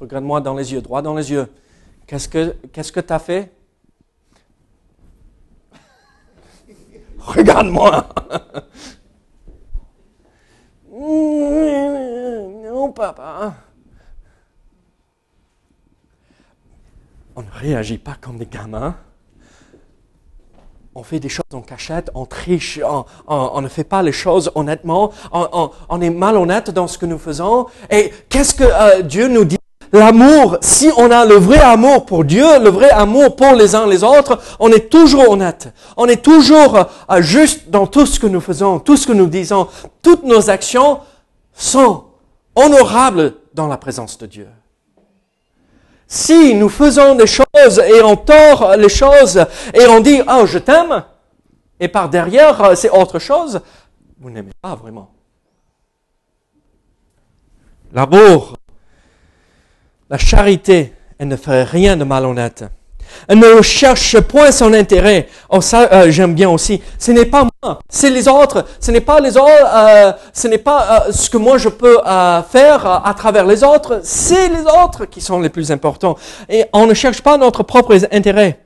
Regarde-moi 0.00 0.40
dans 0.40 0.54
les 0.54 0.72
yeux, 0.72 0.82
droit 0.82 1.02
dans 1.02 1.14
les 1.14 1.30
yeux. 1.30 1.46
Qu'est-ce 2.08 2.28
que 2.28 2.56
qu'est-ce 2.72 2.90
que 2.90 2.98
tu 2.98 3.12
as 3.12 3.20
fait? 3.20 3.52
Regarde-moi. 7.28 8.08
Non, 10.90 12.90
papa. 12.92 13.54
On 17.36 17.42
ne 17.42 17.50
réagit 17.52 17.98
pas 17.98 18.16
comme 18.18 18.38
des 18.38 18.46
gamins. 18.46 18.96
On 20.94 21.02
fait 21.02 21.20
des 21.20 21.28
choses 21.28 21.44
en 21.52 21.60
cachette, 21.60 22.10
on 22.14 22.24
triche, 22.24 22.80
on, 23.28 23.60
ne 23.60 23.68
fait 23.68 23.84
pas 23.84 24.02
les 24.02 24.10
choses 24.10 24.50
honnêtement, 24.54 25.12
on, 25.30 26.00
est 26.00 26.10
malhonnête 26.10 26.70
dans 26.70 26.88
ce 26.88 26.98
que 26.98 27.06
nous 27.06 27.18
faisons. 27.18 27.66
Et 27.90 28.12
qu'est-ce 28.28 28.54
que 28.54 28.64
euh, 28.64 29.02
Dieu 29.02 29.28
nous 29.28 29.44
dit 29.44 29.57
L'amour, 29.92 30.58
si 30.60 30.90
on 30.96 31.10
a 31.10 31.24
le 31.24 31.36
vrai 31.36 31.58
amour 31.58 32.04
pour 32.04 32.24
Dieu, 32.24 32.44
le 32.60 32.68
vrai 32.68 32.90
amour 32.90 33.36
pour 33.36 33.52
les 33.54 33.74
uns 33.74 33.86
les 33.86 34.04
autres, 34.04 34.38
on 34.58 34.70
est 34.70 34.90
toujours 34.90 35.30
honnête. 35.30 35.72
On 35.96 36.06
est 36.06 36.22
toujours 36.22 36.86
euh, 37.10 37.22
juste 37.22 37.70
dans 37.70 37.86
tout 37.86 38.04
ce 38.04 38.20
que 38.20 38.26
nous 38.26 38.40
faisons, 38.40 38.78
tout 38.80 38.96
ce 38.96 39.06
que 39.06 39.12
nous 39.12 39.26
disons. 39.26 39.68
Toutes 40.02 40.24
nos 40.24 40.50
actions 40.50 41.00
sont 41.54 42.04
honorables 42.54 43.34
dans 43.54 43.66
la 43.66 43.78
présence 43.78 44.18
de 44.18 44.26
Dieu. 44.26 44.48
Si 46.06 46.54
nous 46.54 46.68
faisons 46.68 47.14
des 47.14 47.26
choses 47.26 47.78
et 47.86 48.02
on 48.02 48.16
tord 48.16 48.76
les 48.76 48.88
choses 48.88 49.44
et 49.74 49.86
on 49.86 50.00
dit, 50.00 50.20
oh, 50.28 50.44
je 50.46 50.58
t'aime, 50.58 51.04
et 51.80 51.88
par 51.88 52.08
derrière, 52.08 52.62
euh, 52.62 52.74
c'est 52.74 52.90
autre 52.90 53.18
chose, 53.18 53.60
vous 54.20 54.30
n'aimez 54.30 54.52
pas 54.60 54.74
vraiment. 54.74 55.10
L'amour 57.92 58.54
la 60.10 60.18
charité, 60.18 60.92
elle 61.18 61.28
ne 61.28 61.36
ferait 61.36 61.64
rien 61.64 61.96
de 61.96 62.04
malhonnête. 62.04 62.64
Elle 63.26 63.38
ne 63.38 63.62
cherche 63.62 64.20
point 64.20 64.50
son 64.52 64.72
intérêt. 64.74 65.28
Oh, 65.48 65.60
ça, 65.60 65.88
euh, 65.92 66.10
j'aime 66.10 66.34
bien 66.34 66.48
aussi. 66.50 66.82
Ce 66.98 67.10
n'est 67.10 67.26
pas 67.26 67.46
moi, 67.62 67.78
c'est 67.88 68.10
les 68.10 68.28
autres. 68.28 68.66
Ce 68.80 68.90
n'est 68.90 69.00
pas. 69.00 69.18
Euh, 69.20 70.12
ce 70.32 70.48
euh, 70.48 71.12
ce 71.12 71.30
que 71.30 71.36
moi 71.36 71.58
je 71.58 71.68
peux 71.68 71.98
faire 72.50 72.86
à 72.86 73.14
travers 73.14 73.46
les 73.46 73.64
autres. 73.64 74.00
C'est 74.02 74.48
les 74.48 74.62
autres 74.62 75.06
qui 75.06 75.20
sont 75.20 75.40
les 75.40 75.48
plus 75.48 75.72
importants. 75.72 76.16
Et 76.48 76.66
on 76.72 76.86
ne 76.86 76.94
cherche 76.94 77.22
pas 77.22 77.36
notre 77.36 77.62
propre 77.62 77.96
intérêt. 78.12 78.60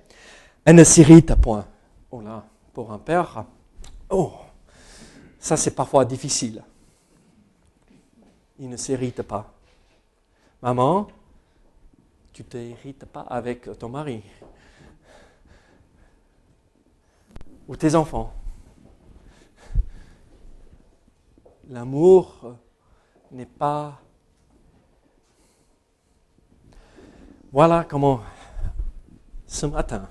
Elle 0.65 0.77
ne 0.77 0.85
s'irrite 0.85 1.35
point. 1.37 1.65
Oh 2.11 2.21
là, 2.21 2.45
pour 2.75 2.93
un 2.93 2.99
père, 2.99 3.45
oh, 4.11 4.33
ça 5.41 5.57
c'est 5.57 5.75
parfois 5.75 6.05
difficile. 6.05 6.63
Il 8.59 8.69
ne 8.69 8.77
s'irrite 8.77 9.23
pas. 9.23 9.47
Maman, 10.63 11.09
tu 12.33 12.45
t'irrites 12.45 13.05
pas 13.05 13.21
avec 13.23 13.79
ton 13.79 13.89
mari 13.89 14.23
ou 17.69 17.77
tes 17.77 17.95
enfants. 17.95 18.33
L'amour 21.69 22.57
n'est 23.31 23.47
pas... 23.47 24.01
Voilà 27.53 27.85
comment, 27.89 28.21
ce 29.47 29.67
matin, 29.67 30.09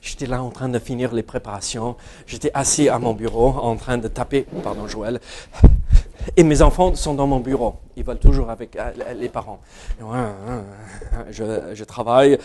j'étais 0.00 0.24
là 0.26 0.42
en 0.42 0.50
train 0.50 0.70
de 0.70 0.78
finir 0.78 1.12
les 1.12 1.22
préparations, 1.22 1.98
j'étais 2.26 2.50
assis 2.54 2.88
à 2.88 2.98
mon 2.98 3.12
bureau 3.12 3.50
en 3.50 3.76
train 3.76 3.98
de 3.98 4.08
taper, 4.08 4.46
pardon 4.62 4.88
Joël, 4.88 5.20
et 6.36 6.42
mes 6.42 6.62
enfants 6.62 6.94
sont 6.94 7.14
dans 7.14 7.26
mon 7.26 7.40
bureau. 7.40 7.76
Ils 7.96 8.04
veulent 8.04 8.18
toujours 8.18 8.50
avec 8.50 8.76
euh, 8.76 8.92
les 9.14 9.28
parents. 9.28 9.60
Je, 11.30 11.84
travaille, 11.84 12.38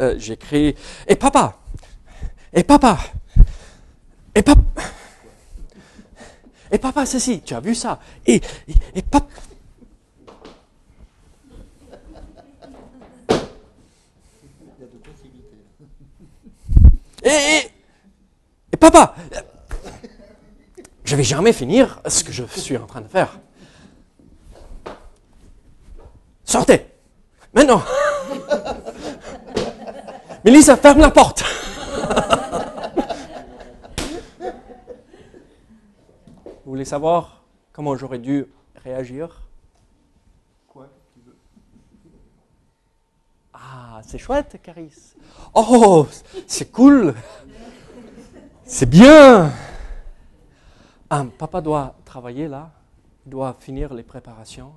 euh, 0.00 0.14
j'écris. 0.18 0.74
et 1.06 1.16
papa 1.16 1.58
Et 2.52 2.62
papa 2.64 2.98
Et 4.34 4.42
papa 4.42 4.62
Et 6.70 6.78
papa, 6.78 7.06
ceci, 7.06 7.40
tu 7.42 7.54
as 7.54 7.60
vu 7.60 7.74
ça? 7.74 7.98
Et, 8.26 8.40
et, 8.94 9.02
papa 9.02 9.26
et, 17.24 17.70
et 18.72 18.76
papa 18.76 19.14
je 21.08 21.16
vais 21.16 21.24
jamais 21.24 21.54
finir 21.54 22.02
ce 22.06 22.22
que 22.22 22.32
je 22.32 22.44
suis 22.44 22.76
en 22.76 22.84
train 22.84 23.00
de 23.00 23.08
faire. 23.08 23.40
Sortez 26.44 26.84
Maintenant 27.54 27.80
Mélissa, 30.44 30.76
ferme 30.76 31.00
la 31.00 31.10
porte 31.10 31.42
Vous 36.66 36.72
voulez 36.72 36.84
savoir 36.84 37.42
comment 37.72 37.96
j'aurais 37.96 38.18
dû 38.18 38.44
réagir? 38.84 39.40
Quoi? 40.66 40.90
Ah, 43.54 44.02
c'est 44.06 44.18
chouette, 44.18 44.60
Caris. 44.62 45.14
Oh, 45.54 46.06
c'est 46.46 46.70
cool. 46.70 47.14
C'est 48.66 48.84
bien. 48.84 49.50
Un 51.10 51.26
papa 51.26 51.60
doit 51.60 51.94
travailler 52.04 52.48
là, 52.48 52.70
doit 53.24 53.56
finir 53.58 53.94
les 53.94 54.02
préparations. 54.02 54.72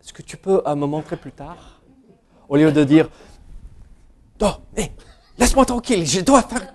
Est-ce 0.00 0.12
que 0.12 0.22
tu 0.22 0.36
peux 0.36 0.62
me 0.66 0.86
montrer 0.86 1.16
plus 1.16 1.32
tard 1.32 1.80
Au 2.48 2.56
lieu 2.56 2.70
de 2.70 2.84
dire, 2.84 3.08
oh, 4.42 4.46
laisse-moi 5.38 5.64
tranquille, 5.64 6.06
je 6.06 6.20
dois 6.20 6.42
faire... 6.42 6.72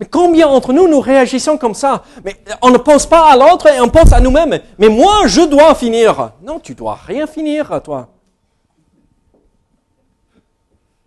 Mais 0.00 0.06
combien 0.06 0.48
d'entre 0.48 0.72
nous, 0.72 0.88
nous 0.88 1.00
réagissons 1.00 1.56
comme 1.56 1.74
ça? 1.74 2.04
Mais 2.24 2.36
on 2.62 2.70
ne 2.70 2.78
pense 2.78 3.06
pas 3.06 3.30
à 3.30 3.36
l'autre 3.36 3.68
et 3.68 3.80
on 3.80 3.88
pense 3.88 4.12
à 4.12 4.20
nous-mêmes. 4.20 4.60
Mais 4.76 4.88
moi, 4.88 5.28
je 5.28 5.42
dois 5.42 5.74
finir. 5.76 6.32
Non, 6.42 6.58
tu 6.58 6.74
dois 6.74 6.96
rien 6.96 7.28
finir, 7.28 7.80
toi. 7.82 8.08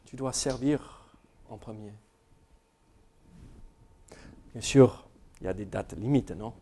Tu 0.06 0.16
dois 0.16 0.32
servir 0.32 1.06
en 1.50 1.58
premier. 1.58 1.92
Bien 4.54 4.62
sûr, 4.62 5.07
il 5.42 5.46
y 5.46 5.48
a 5.48 5.54
des 5.54 5.66
dates 5.66 5.94
limites, 5.94 6.32
non? 6.32 6.54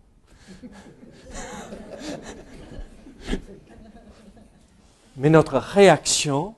Mais 5.17 5.30
notre 5.30 5.57
réaction 5.57 6.55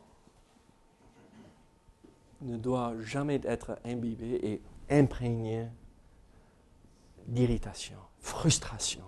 ne 2.41 2.57
doit 2.57 2.93
jamais 3.01 3.39
être 3.43 3.78
imbibée 3.86 4.39
et 4.43 4.61
imprégnée 4.89 5.68
d'irritation, 7.28 7.97
frustration. 8.20 9.03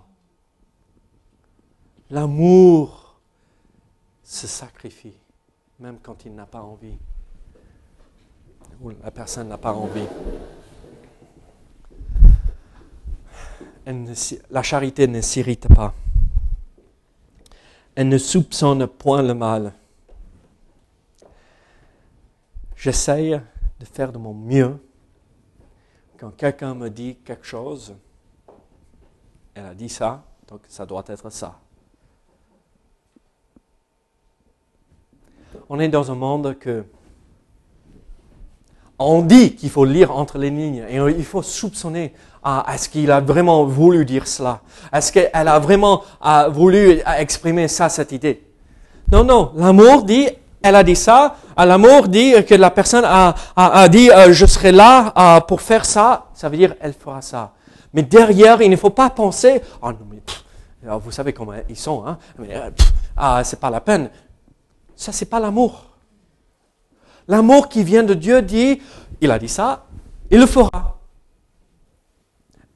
L'amour 2.10 3.20
se 4.22 4.46
sacrifie, 4.46 5.16
même 5.78 5.98
quand 6.00 6.24
il 6.24 6.34
n'a 6.34 6.46
pas 6.46 6.62
envie. 6.62 6.98
où 8.80 8.90
la 8.90 9.10
personne 9.10 9.48
n'a 9.48 9.58
pas 9.58 9.72
envie. 9.72 10.06
Elle 13.60 13.66
ne 13.86 14.14
la 14.50 14.62
charité 14.62 15.06
ne 15.06 15.20
s'irrite 15.20 15.68
pas. 15.74 15.94
Elle 17.94 18.08
ne 18.08 18.18
soupçonne 18.18 18.86
point 18.86 19.22
le 19.22 19.34
mal. 19.34 19.72
J'essaye 22.76 23.40
de 23.78 23.84
faire 23.84 24.12
de 24.12 24.18
mon 24.18 24.32
mieux 24.32 24.78
quand 26.18 26.30
quelqu'un 26.30 26.74
me 26.74 26.88
dit 26.88 27.16
quelque 27.24 27.46
chose. 27.46 27.94
Elle 29.54 29.66
a 29.66 29.74
dit 29.74 29.88
ça, 29.88 30.24
donc 30.48 30.62
ça 30.68 30.86
doit 30.86 31.04
être 31.08 31.30
ça. 31.30 31.58
On 35.68 35.80
est 35.80 35.88
dans 35.88 36.10
un 36.10 36.14
monde 36.14 36.58
que 36.58 36.84
on 39.00 39.22
dit 39.22 39.54
qu'il 39.56 39.70
faut 39.70 39.84
lire 39.84 40.14
entre 40.14 40.38
les 40.38 40.50
lignes 40.50 40.84
et 40.88 40.96
il 40.96 41.24
faut 41.24 41.42
soupçonner 41.42 42.12
ah, 42.42 42.64
est-ce 42.72 42.88
qu'il 42.88 43.10
a 43.10 43.20
vraiment 43.20 43.64
voulu 43.64 44.04
dire 44.04 44.26
cela? 44.26 44.60
Est-ce 44.92 45.12
qu'elle 45.12 45.48
a 45.48 45.58
vraiment 45.58 46.02
ah, 46.20 46.48
voulu 46.48 47.02
exprimer 47.18 47.68
ça, 47.68 47.88
cette 47.88 48.12
idée? 48.12 48.42
Non, 49.12 49.24
non. 49.24 49.52
L'amour 49.56 50.04
dit, 50.04 50.26
elle 50.62 50.74
a 50.74 50.82
dit 50.82 50.96
ça. 50.96 51.36
Ah, 51.56 51.66
L'amour 51.66 52.08
dit 52.08 52.32
que 52.44 52.54
la 52.54 52.70
personne 52.70 53.04
a, 53.06 53.88
dit 53.88 54.10
euh, 54.10 54.32
je 54.32 54.46
serai 54.46 54.72
là 54.72 55.12
ah, 55.14 55.44
pour 55.46 55.60
faire 55.60 55.84
ça. 55.84 56.26
Ça 56.32 56.48
veut 56.48 56.56
dire 56.56 56.74
elle 56.80 56.94
fera 56.94 57.20
ça. 57.20 57.52
Mais 57.92 58.02
derrière, 58.02 58.62
il 58.62 58.70
ne 58.70 58.76
faut 58.76 58.90
pas 58.90 59.10
penser 59.10 59.60
oh 59.82 59.90
vous 60.98 61.10
savez 61.10 61.34
comment 61.34 61.52
ils 61.68 61.76
sont, 61.76 62.06
hein 62.06 62.16
euh, 62.40 62.70
ah, 63.16 63.42
c'est 63.44 63.60
pas 63.60 63.68
la 63.68 63.80
peine. 63.80 64.08
Ça, 64.96 65.12
c'est 65.12 65.26
pas 65.26 65.40
l'amour. 65.40 65.89
L'amour 67.28 67.68
qui 67.68 67.84
vient 67.84 68.02
de 68.02 68.14
Dieu 68.14 68.42
dit, 68.42 68.80
il 69.20 69.30
a 69.30 69.38
dit 69.38 69.48
ça, 69.48 69.86
il 70.30 70.40
le 70.40 70.46
fera. 70.46 70.98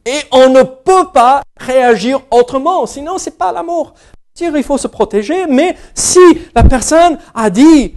Et 0.07 0.21
on 0.33 0.51
ne 0.51 0.63
peut 0.63 1.11
pas 1.13 1.43
réagir 1.57 2.21
autrement, 2.31 2.87
sinon 2.87 3.19
c'est 3.19 3.39
pas 3.39 3.53
l'amour. 3.53 3.95
Il 4.39 4.63
faut 4.63 4.79
se 4.79 4.89
protéger, 4.89 5.47
mais 5.47 5.77
si 5.95 6.21
la 6.55 6.65
personne 6.65 7.19
a 7.35 7.49
dit, 7.49 7.95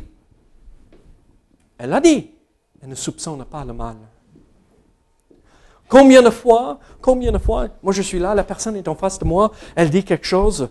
elle 1.78 1.94
a 1.94 2.00
dit, 2.00 2.32
elle 2.82 2.90
ne 2.90 2.96
soupçonne 2.96 3.44
pas 3.46 3.66
le 3.66 3.74
mal. 3.74 3.98
Combien 5.90 6.22
de 6.22 6.30
fois, 6.30 6.80
combien 7.02 7.32
de 7.32 7.38
fois, 7.38 7.68
moi 7.82 7.94
je 7.94 8.02
suis 8.02 8.20
là, 8.20 8.36
la 8.36 8.44
personne 8.44 8.76
est 8.76 8.88
en 8.88 8.96
face 8.96 9.20
de 9.20 9.26
moi, 9.26 9.52
elle 9.76 9.90
dit 9.90 10.04
quelque 10.04 10.26
chose. 10.26 10.70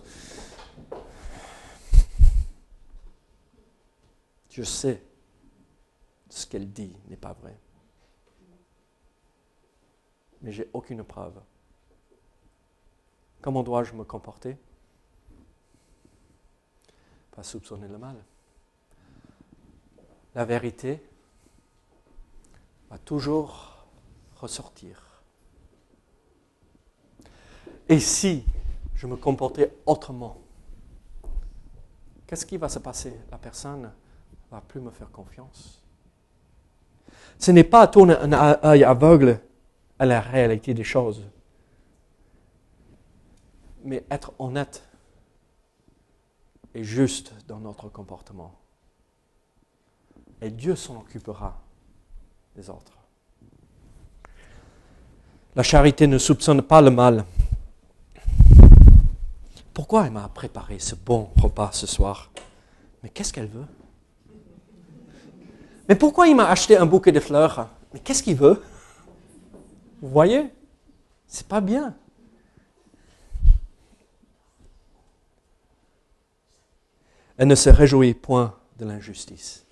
Je 4.49 4.63
sais 4.63 5.06
ce 6.37 6.47
qu'elle 6.47 6.71
dit 6.71 6.95
n'est 7.07 7.17
pas 7.17 7.33
vrai. 7.33 7.57
Mais 10.41 10.51
j'ai 10.51 10.69
aucune 10.73 11.03
preuve. 11.03 11.39
Comment 13.41 13.63
dois-je 13.63 13.93
me 13.93 14.03
comporter? 14.03 14.57
Pas 17.31 17.43
soupçonner 17.43 17.87
le 17.87 17.97
mal. 17.97 18.15
La 20.35 20.45
vérité 20.45 21.03
va 22.89 22.97
toujours 22.99 23.85
ressortir. 24.35 25.03
Et 27.89 27.99
si 27.99 28.43
je 28.95 29.07
me 29.07 29.15
comportais 29.15 29.75
autrement, 29.85 30.37
qu'est-ce 32.27 32.45
qui 32.45 32.57
va 32.57 32.69
se 32.69 32.79
passer? 32.79 33.19
La 33.31 33.37
personne 33.37 33.83
ne 33.83 34.51
va 34.51 34.61
plus 34.61 34.81
me 34.81 34.91
faire 34.91 35.11
confiance. 35.11 35.86
Ce 37.39 37.51
n'est 37.51 37.63
pas 37.63 37.87
tourner 37.87 38.15
un 38.15 38.33
œil 38.63 38.83
aveugle 38.83 39.39
à 39.99 40.05
la 40.05 40.21
réalité 40.21 40.73
des 40.73 40.83
choses, 40.83 41.23
mais 43.83 44.03
être 44.09 44.33
honnête 44.39 44.83
et 46.73 46.83
juste 46.83 47.33
dans 47.47 47.59
notre 47.59 47.89
comportement. 47.89 48.53
Et 50.41 50.51
Dieu 50.51 50.75
s'en 50.75 50.97
occupera 50.97 51.59
des 52.55 52.69
autres. 52.69 52.97
La 55.55 55.63
charité 55.63 56.05
ne 56.05 56.19
soupçonne 56.19 56.61
pas 56.61 56.81
le 56.81 56.91
mal. 56.91 57.25
Pourquoi 59.73 60.05
elle 60.05 60.11
m'a 60.11 60.27
préparé 60.29 60.77
ce 60.79 60.95
bon 60.95 61.29
repas 61.41 61.71
ce 61.71 61.87
soir? 61.87 62.29
Mais 63.01 63.09
qu'est-ce 63.09 63.33
qu'elle 63.33 63.47
veut? 63.47 63.65
Mais 65.87 65.95
pourquoi 65.95 66.27
il 66.27 66.35
m'a 66.35 66.47
acheté 66.49 66.77
un 66.77 66.85
bouquet 66.85 67.11
de 67.11 67.19
fleurs? 67.19 67.69
Mais 67.93 67.99
qu'est-ce 67.99 68.23
qu'il 68.23 68.35
veut? 68.35 68.61
Vous 70.01 70.09
voyez? 70.09 70.51
C'est 71.27 71.47
pas 71.47 71.61
bien. 71.61 71.95
Elle 77.37 77.47
ne 77.47 77.55
se 77.55 77.69
réjouit 77.69 78.13
point 78.13 78.55
de 78.77 78.85
l'injustice. 78.85 79.65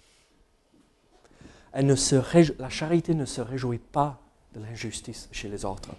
Elle 1.73 1.87
ne 1.87 1.95
se 1.95 2.15
La 2.61 2.69
charité 2.69 3.13
ne 3.13 3.25
se 3.25 3.41
réjouit 3.41 3.79
pas 3.79 4.21
de 4.53 4.61
l'injustice 4.61 5.27
chez 5.31 5.49
les 5.49 5.65
autres. 5.65 5.89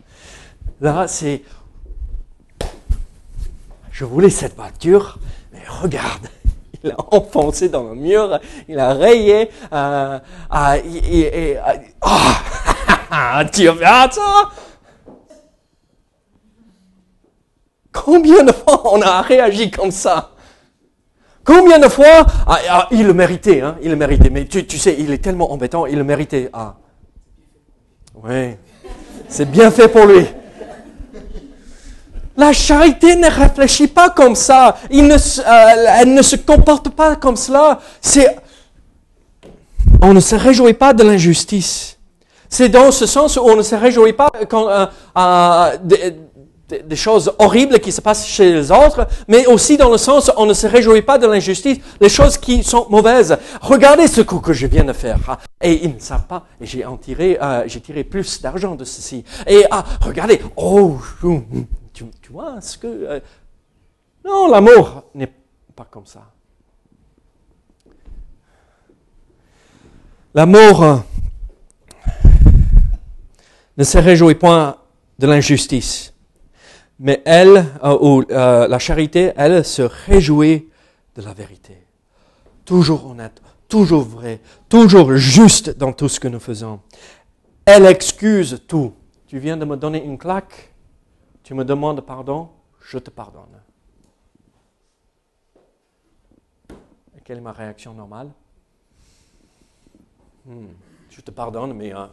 Là, 0.80 1.06
c'est 1.08 1.42
je 3.90 4.04
voulais 4.04 4.28
cette 4.28 4.54
voiture, 4.56 5.18
mais 5.52 5.62
regarde, 5.66 6.28
il 6.84 6.90
a 6.90 6.96
enfoncé 7.14 7.68
dans 7.68 7.82
le 7.84 7.94
mur, 7.94 8.38
il 8.68 8.78
a 8.78 8.92
rayé, 8.94 9.50
euh, 9.72 10.18
euh, 10.54 10.74
et, 10.84 11.50
et- 11.52 11.58
oh, 12.04 13.44
tu 13.52 13.68
regardes 13.68 14.12
ça. 14.12 14.50
Combien 17.92 18.44
de 18.44 18.52
fois 18.52 18.92
on 18.94 19.00
a 19.00 19.22
réagi 19.22 19.70
comme 19.70 19.90
ça? 19.90 20.32
Combien 21.44 21.78
de 21.78 21.88
fois? 21.88 22.26
Ah, 22.46 22.58
ah, 22.68 22.88
Il 22.90 23.06
le 23.06 23.14
méritait, 23.14 23.60
hein, 23.60 23.76
il 23.82 23.90
le 23.90 23.96
méritait, 23.96 24.30
mais 24.30 24.46
tu, 24.46 24.66
tu 24.66 24.78
sais, 24.78 24.96
il 24.98 25.12
est 25.12 25.18
tellement 25.18 25.52
embêtant, 25.52 25.86
il 25.86 25.96
le 25.96 26.04
méritait. 26.04 26.50
Ah, 26.52 26.74
oui, 28.22 28.56
c'est 29.28 29.50
bien 29.50 29.70
fait 29.70 29.88
pour 29.88 30.06
lui. 30.06 30.26
La 32.36 32.52
charité 32.52 33.16
ne 33.16 33.28
réfléchit 33.30 33.86
pas 33.88 34.10
comme 34.10 34.34
ça. 34.34 34.76
Euh, 34.92 35.18
elle 36.00 36.14
ne 36.14 36.22
se 36.22 36.36
comporte 36.36 36.90
pas 36.90 37.16
comme 37.16 37.36
cela. 37.36 37.80
On 40.02 40.12
ne 40.12 40.20
se 40.20 40.34
réjouit 40.34 40.74
pas 40.74 40.92
de 40.92 41.02
l'injustice. 41.02 41.96
C'est 42.48 42.68
dans 42.68 42.90
ce 42.92 43.06
sens 43.06 43.36
où 43.36 43.40
on 43.40 43.56
ne 43.56 43.62
se 43.62 43.74
réjouit 43.74 44.12
pas 44.12 44.30
euh, 44.52 45.76
des, 46.68 46.96
choses 46.96 47.32
horribles 47.38 47.78
qui 47.80 47.90
se 47.90 48.00
passent 48.00 48.26
chez 48.26 48.52
les 48.52 48.70
autres, 48.70 49.06
mais 49.26 49.46
aussi 49.46 49.76
dans 49.76 49.90
le 49.90 49.98
sens 49.98 50.28
où 50.28 50.32
on 50.36 50.46
ne 50.46 50.54
se 50.54 50.66
réjouit 50.66 51.02
pas 51.02 51.18
de 51.18 51.26
l'injustice, 51.26 51.78
les 52.00 52.08
choses 52.08 52.36
qui 52.36 52.62
sont 52.62 52.86
mauvaises. 52.90 53.36
Regardez 53.62 54.06
ce 54.06 54.20
coup 54.20 54.40
que 54.40 54.52
je 54.52 54.66
viens 54.66 54.84
de 54.84 54.92
faire. 54.92 55.18
ah, 55.28 55.38
Et 55.62 55.84
ils 55.84 55.94
ne 55.94 56.00
savent 56.00 56.26
pas. 56.26 56.44
J'ai 56.60 56.84
tiré, 57.00 57.38
euh, 57.40 57.64
j'ai 57.66 57.80
tiré 57.80 58.04
plus 58.04 58.40
d'argent 58.42 58.74
de 58.74 58.84
ceci. 58.84 59.24
Et 59.46 59.64
ah, 59.70 59.84
regardez, 60.02 60.40
oh, 60.56 60.98
tu, 61.96 62.04
tu 62.20 62.30
vois 62.30 62.60
ce 62.60 62.76
que... 62.76 62.86
euh, 62.86 63.20
non, 64.22 64.48
l'amour 64.48 65.04
n'est 65.14 65.32
pas 65.74 65.86
comme 65.90 66.04
ça. 66.04 66.30
L'amour 70.34 70.82
euh, 70.82 70.96
ne 73.78 73.84
se 73.84 73.96
réjouit 73.96 74.34
point 74.34 74.76
de 75.18 75.26
l'injustice, 75.26 76.12
mais 76.98 77.22
elle, 77.24 77.64
euh, 77.82 77.98
ou 77.98 78.24
la 78.28 78.78
charité, 78.78 79.32
elle 79.34 79.64
se 79.64 79.80
réjouit 79.80 80.68
de 81.14 81.22
la 81.22 81.32
vérité. 81.32 81.78
Toujours 82.66 83.06
honnête, 83.06 83.40
toujours 83.68 84.02
vrai, 84.02 84.40
toujours 84.68 85.14
juste 85.16 85.78
dans 85.78 85.94
tout 85.94 86.10
ce 86.10 86.20
que 86.20 86.28
nous 86.28 86.40
faisons. 86.40 86.80
Elle 87.64 87.86
excuse 87.86 88.62
tout. 88.68 88.92
Tu 89.26 89.38
viens 89.38 89.56
de 89.56 89.64
me 89.64 89.76
donner 89.76 90.04
une 90.04 90.18
claque, 90.18 90.74
tu 91.46 91.54
me 91.54 91.64
demandes 91.64 92.00
pardon, 92.00 92.50
je 92.80 92.98
te 92.98 93.08
pardonne. 93.08 93.62
Quelle 97.22 97.38
est 97.38 97.40
ma 97.40 97.52
réaction 97.52 97.94
normale? 97.94 98.32
Hmm, 100.44 100.70
Je 101.08 101.20
te 101.20 101.30
pardonne, 101.30 101.72
mais 101.72 101.94
euh, 101.94 102.08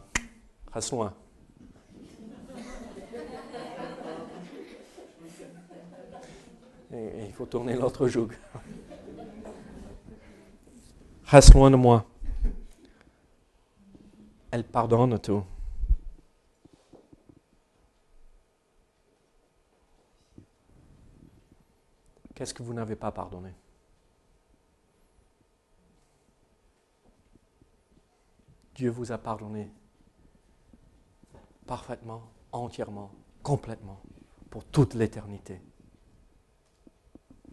reste 0.72 0.92
loin. 0.92 1.16
Et 6.92 7.26
il 7.26 7.34
faut 7.34 7.48
tourner 7.48 7.74
l'autre 7.74 8.08
joug. 8.08 8.30
Reste 11.26 11.56
loin 11.56 11.72
de 11.72 11.76
moi. 11.76 12.06
Elle 14.52 14.64
pardonne 14.64 15.18
tout. 15.18 15.44
Qu'est-ce 22.36 22.54
que 22.54 22.64
vous 22.64 22.74
n'avez 22.74 22.96
pas 22.96 23.12
pardonné? 23.12 23.54
Dieu 28.76 28.90
vous 28.90 29.12
a 29.12 29.18
pardonné 29.18 29.72
parfaitement, 31.66 32.24
entièrement, 32.52 33.12
complètement, 33.42 34.02
pour 34.50 34.66
toute 34.66 34.96
l'éternité. 34.96 35.62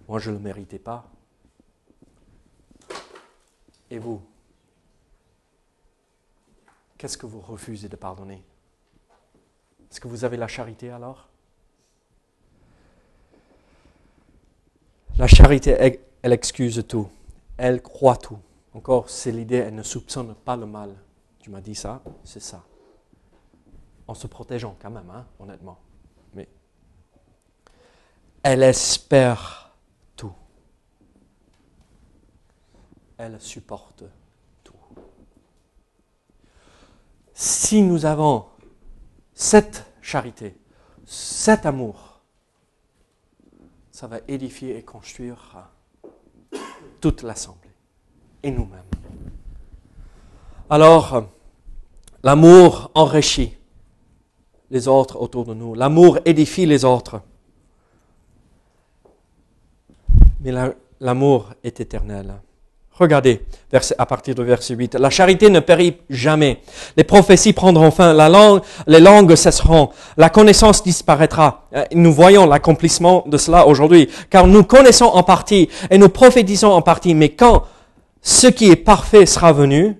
Moi, 0.09 0.19
je 0.19 0.31
ne 0.31 0.37
le 0.37 0.43
méritais 0.43 0.79
pas. 0.79 1.11
Et 3.91 3.99
vous? 3.99 4.23
Qu'est-ce 6.99 7.17
que 7.17 7.27
vous 7.27 7.41
refusez 7.41 7.89
de 7.89 7.97
pardonner? 7.97 8.45
Est-ce 9.91 10.01
que 10.01 10.09
vous 10.09 10.25
avez 10.25 10.37
la 10.37 10.49
charité 10.49 10.91
alors? 10.91 11.30
La 15.19 15.27
charité, 15.27 15.99
elle 16.23 16.33
excuse 16.33 16.85
tout. 16.89 17.09
Elle 17.57 17.83
croit 17.83 18.17
tout. 18.17 18.39
Encore, 18.73 19.11
c'est 19.11 19.33
l'idée, 19.33 19.57
elle 19.57 19.75
ne 19.75 19.83
soupçonne 19.83 20.35
pas 20.35 20.57
le 20.57 20.67
mal. 20.67 20.95
Tu 21.41 21.51
m'as 21.51 21.61
dit 21.61 21.75
ça, 21.75 22.03
c'est 22.25 22.41
ça. 22.41 22.63
En 24.07 24.15
se 24.15 24.27
protégeant 24.27 24.77
quand 24.81 24.91
même, 24.91 25.11
hein, 25.11 25.27
honnêtement. 25.39 25.79
Mais 26.35 26.49
elle 28.43 28.63
espère 28.63 29.75
tout. 30.17 30.33
Elle 33.19 33.41
supporte 33.41 34.05
tout. 34.65 34.73
Si 37.35 37.83
nous 37.83 38.07
avons 38.07 38.47
cette 39.35 39.85
charité, 40.01 40.57
cet 41.05 41.67
amour, 41.67 42.10
ça 44.01 44.07
va 44.07 44.21
édifier 44.29 44.79
et 44.79 44.83
construire 44.83 45.69
toute 47.03 47.23
l'assemblée 47.23 47.69
et 48.43 48.51
nous-mêmes. 48.51 48.81
Alors, 50.71 51.27
l'amour 52.23 52.91
enrichit 52.95 53.53
les 54.71 54.89
autres 54.89 55.21
autour 55.21 55.45
de 55.45 55.53
nous. 55.53 55.75
L'amour 55.75 56.19
édifie 56.25 56.65
les 56.65 56.87
autres. 56.87 57.21
Mais 60.41 60.53
l'amour 60.99 61.53
est 61.63 61.81
éternel. 61.81 62.41
Regardez 63.01 63.41
à 63.97 64.05
partir 64.05 64.35
du 64.35 64.45
verset 64.45 64.75
8. 64.75 64.97
La 64.97 65.09
charité 65.09 65.49
ne 65.49 65.61
périt 65.61 65.97
jamais. 66.11 66.61
Les 66.99 67.05
prophéties 67.05 67.55
prendront 67.55 67.91
fin. 67.91 68.13
La 68.13 68.29
langue, 68.29 68.61
les 68.87 69.01
langues 69.01 69.35
cesseront. 69.37 69.89
La 70.19 70.29
connaissance 70.29 70.83
disparaîtra. 70.83 71.67
Euh, 71.75 71.85
nous 71.95 72.13
voyons 72.13 72.47
l'accomplissement 72.47 73.25
de 73.27 73.39
cela 73.39 73.67
aujourd'hui. 73.67 74.11
Car 74.29 74.47
nous 74.47 74.65
connaissons 74.65 75.07
en 75.07 75.23
partie 75.23 75.71
et 75.89 75.97
nous 75.97 76.11
prophétisons 76.11 76.73
en 76.73 76.83
partie. 76.83 77.15
Mais 77.15 77.31
quand 77.31 77.65
ce 78.21 78.49
qui 78.49 78.71
est 78.71 78.77
parfait 78.77 79.25
sera 79.25 79.55
venu, 79.55 79.97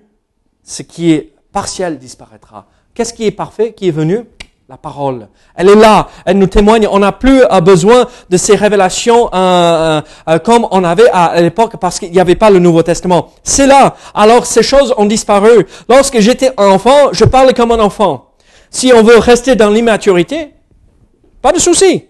ce 0.63 0.83
qui 0.83 1.11
est 1.11 1.33
partiel 1.51 1.97
disparaîtra. 1.97 2.67
Qu'est-ce 2.93 3.15
qui 3.15 3.25
est 3.25 3.31
parfait 3.31 3.73
qui 3.73 3.87
est 3.87 3.91
venu? 3.91 4.25
La 4.71 4.77
parole. 4.77 5.27
Elle 5.53 5.67
est 5.67 5.75
là, 5.75 6.07
elle 6.25 6.37
nous 6.37 6.47
témoigne. 6.47 6.87
On 6.89 6.99
n'a 6.99 7.11
plus 7.11 7.43
euh, 7.43 7.59
besoin 7.59 8.07
de 8.29 8.37
ces 8.37 8.55
révélations 8.55 9.29
euh, 9.33 9.99
euh, 10.29 10.39
comme 10.39 10.65
on 10.71 10.85
avait 10.85 11.09
à 11.11 11.41
l'époque 11.41 11.75
parce 11.75 11.99
qu'il 11.99 12.09
n'y 12.09 12.21
avait 12.21 12.35
pas 12.35 12.49
le 12.49 12.59
Nouveau 12.59 12.81
Testament. 12.81 13.33
C'est 13.43 13.67
là. 13.67 13.95
Alors 14.13 14.45
ces 14.45 14.63
choses 14.63 14.93
ont 14.95 15.03
disparu. 15.03 15.67
Lorsque 15.89 16.19
j'étais 16.21 16.53
enfant, 16.55 17.09
je 17.11 17.25
parlais 17.25 17.53
comme 17.53 17.73
un 17.73 17.81
enfant. 17.81 18.29
Si 18.69 18.93
on 18.93 19.03
veut 19.03 19.17
rester 19.17 19.57
dans 19.57 19.69
l'immaturité, 19.69 20.53
pas 21.41 21.51
de 21.51 21.59
souci. 21.59 22.05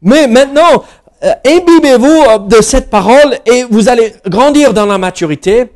Mais 0.00 0.26
maintenant, 0.26 0.84
imbibez-vous 1.44 2.48
de 2.48 2.62
cette 2.62 2.88
parole 2.88 3.36
et 3.44 3.64
vous 3.68 3.90
allez 3.90 4.14
grandir 4.26 4.72
dans 4.72 4.86
la 4.86 4.96
maturité. 4.96 5.66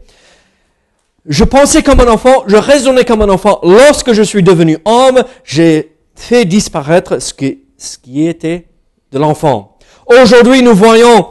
Je 1.26 1.45
pensais 1.45 1.83
comme 1.83 2.01
un 2.01 2.09
enfant, 2.09 2.45
je 2.47 2.57
raisonnais 2.57 3.05
comme 3.05 3.20
un 3.20 3.28
enfant. 3.28 3.61
Lorsque 3.62 4.14
je 4.14 4.22
suis 4.22 4.43
devenu 4.43 4.78
homme, 4.87 5.22
j'ai 5.45 5.91
fait 6.14 6.44
disparaître 6.44 7.20
ce 7.20 7.34
qui, 7.34 7.64
ce 7.78 7.98
qui 7.98 8.26
était 8.26 8.68
de 9.10 9.18
l'enfant. 9.18 9.78
Aujourd'hui, 10.06 10.62
nous 10.62 10.74
voyons 10.74 11.28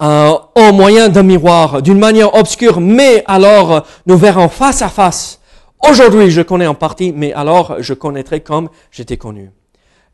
euh, 0.00 0.36
au 0.56 0.72
moyen 0.72 1.08
d'un 1.08 1.22
miroir, 1.22 1.82
d'une 1.82 1.98
manière 1.98 2.34
obscure, 2.34 2.80
mais 2.80 3.22
alors 3.26 3.86
nous 4.06 4.16
verrons 4.16 4.48
face 4.48 4.82
à 4.82 4.88
face. 4.88 5.40
Aujourd'hui, 5.88 6.30
je 6.30 6.42
connais 6.42 6.66
en 6.66 6.74
partie, 6.74 7.12
mais 7.12 7.32
alors 7.32 7.76
je 7.80 7.94
connaîtrai 7.94 8.40
comme 8.40 8.68
j'étais 8.90 9.16
connu. 9.16 9.50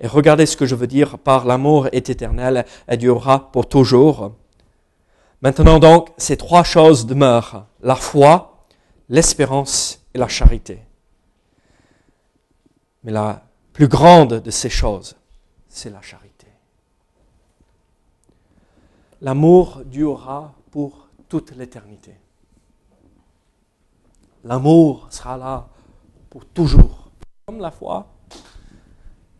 Et 0.00 0.06
regardez 0.06 0.46
ce 0.46 0.56
que 0.56 0.66
je 0.66 0.74
veux 0.74 0.86
dire 0.86 1.18
par 1.18 1.44
l'amour 1.44 1.88
est 1.92 2.08
éternel 2.10 2.64
et 2.88 2.96
durera 2.96 3.50
pour 3.50 3.68
toujours. 3.68 4.32
Maintenant 5.42 5.78
donc, 5.78 6.08
ces 6.16 6.36
trois 6.36 6.64
choses 6.64 7.06
demeurent. 7.06 7.66
La 7.82 7.94
foi, 7.94 8.64
l'espérance 9.08 10.00
et 10.14 10.18
la 10.18 10.28
charité. 10.28 10.80
Mais 13.04 13.12
la 13.12 13.42
plus 13.72 13.88
grande 13.88 14.34
de 14.34 14.50
ces 14.50 14.70
choses, 14.70 15.16
c'est 15.68 15.90
la 15.90 16.02
charité. 16.02 16.46
L'amour 19.20 19.82
durera 19.84 20.54
pour 20.70 21.08
toute 21.28 21.54
l'éternité. 21.56 22.14
L'amour 24.44 25.08
sera 25.10 25.36
là 25.36 25.68
pour 26.30 26.44
toujours. 26.46 27.10
Comme 27.46 27.60
la 27.60 27.70
foi, 27.70 28.06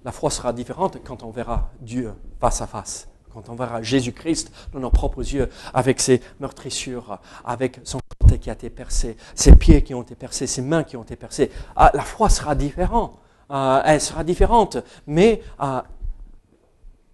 la 0.05 0.13
foi 0.13 0.31
sera 0.31 0.53
différente 0.53 0.99
quand 1.05 1.23
on 1.23 1.31
verra 1.31 1.71
Dieu 1.81 2.13
face 2.41 2.61
à 2.61 2.67
face, 2.67 3.09
quand 3.33 3.49
on 3.49 3.55
verra 3.55 3.83
Jésus-Christ 3.83 4.51
dans 4.73 4.81
nos 4.81 4.91
propres 4.91 5.21
yeux, 5.21 5.51
avec 5.75 6.01
ses 6.01 6.23
meurtrissures, 6.41 7.19
avec 7.45 7.81
son 7.85 8.01
côté 8.19 8.39
qui 8.39 8.51
a 8.51 8.55
été 8.55 8.71
percé, 8.71 9.17
ses 9.35 9.55
pieds 9.55 9.83
qui 9.85 9.95
ont 9.95 10.03
été 10.03 10.15
percés, 10.15 10.47
ses 10.47 10.63
mains 10.63 10.83
qui 10.83 10.97
ont 10.97 11.03
été 11.03 11.17
percées. 11.17 11.51
Ah, 11.77 11.91
la 11.95 12.03
foi 12.03 12.29
sera 12.31 12.55
différente. 12.55 13.19
Euh, 13.51 13.81
elle 13.85 14.01
sera 14.01 14.25
différente, 14.25 14.77
mais 15.07 15.43
euh, 15.61 15.81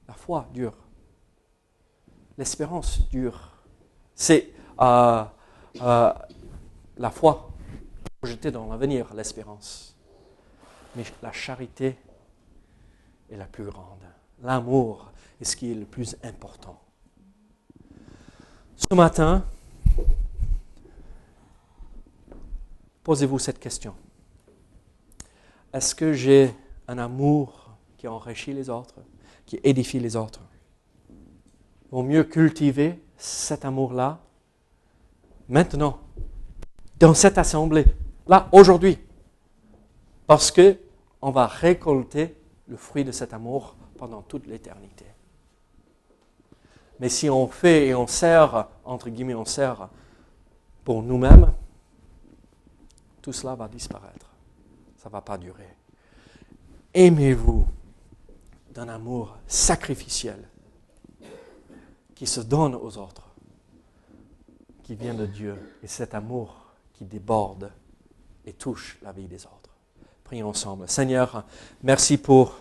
la 0.09 0.14
foi 0.14 0.49
dure. 0.53 0.74
L'espérance 2.37 3.09
dure. 3.11 3.53
C'est 4.14 4.51
euh, 4.80 5.24
la 5.80 7.11
foi 7.11 7.51
projetée 8.20 8.51
dans 8.51 8.66
l'avenir, 8.66 9.14
l'espérance. 9.14 9.97
Mais 10.97 11.05
la 11.22 11.32
charité 11.32 11.97
est 13.30 13.37
la 13.37 13.47
plus 13.47 13.64
grande. 13.64 14.03
L'amour 14.43 15.12
est 15.41 15.45
ce 15.45 15.57
qui 15.57 15.70
est 15.70 15.74
le 15.74 15.87
plus 15.87 16.16
important. 16.24 16.80
Ce 18.76 18.93
matin, 18.95 19.45
posez-vous 23.05 23.39
cette 23.39 23.61
question. 23.61 23.95
Est-ce 25.75 25.97
que 25.97 26.12
j'ai 26.12 26.55
un 26.87 26.99
amour 26.99 27.72
qui 27.97 28.07
enrichit 28.07 28.53
les 28.53 28.70
autres, 28.70 28.95
qui 29.45 29.59
édifie 29.64 29.99
les 29.99 30.14
autres? 30.14 30.41
Vaut 31.91 32.05
mieux 32.05 32.22
cultiver 32.22 33.03
cet 33.16 33.64
amour-là 33.64 34.20
maintenant, 35.49 35.99
dans 37.01 37.12
cette 37.12 37.39
assemblée, 37.39 37.85
là, 38.29 38.49
aujourd'hui, 38.53 38.99
parce 40.29 40.53
que 40.53 40.79
on 41.20 41.33
va 41.33 41.49
récolter 41.49 42.37
le 42.68 42.77
fruit 42.77 43.03
de 43.03 43.11
cet 43.11 43.35
amour 43.35 43.77
pendant 43.99 44.22
toute 44.22 44.47
l'éternité. 44.47 45.07
Mais 47.01 47.09
si 47.09 47.29
on 47.29 47.49
fait 47.49 47.89
et 47.89 47.95
on 47.97 48.07
sert, 48.07 48.68
entre 48.85 49.11
guillemets, 49.11 49.35
on 49.35 49.45
sert 49.45 49.89
pour 50.85 51.03
nous-mêmes, 51.03 51.53
tout 53.20 53.33
cela 53.33 53.57
va 53.57 53.66
disparaître 53.66 54.24
ça 55.05 55.11
ne 55.11 55.12
va 55.12 55.20
pas 55.20 55.36
durer. 55.36 55.68
Aimez-vous 56.94 57.66
d'un 58.72 58.88
amour 58.88 59.36
sacrificiel 59.46 60.38
qui 62.14 62.26
se 62.26 62.40
donne 62.40 62.74
aux 62.74 62.96
autres, 62.96 63.28
qui 64.82 64.94
vient 64.94 65.12
de 65.12 65.26
Dieu, 65.26 65.76
et 65.82 65.88
cet 65.88 66.14
amour 66.14 66.57
qui 66.94 67.05
déborde 67.05 67.70
et 68.46 68.55
touche 68.55 68.96
la 69.02 69.12
vie 69.12 69.26
des 69.26 69.44
autres. 69.44 69.76
Prions 70.24 70.48
ensemble. 70.48 70.88
Seigneur, 70.88 71.44
merci 71.82 72.16
pour 72.16 72.61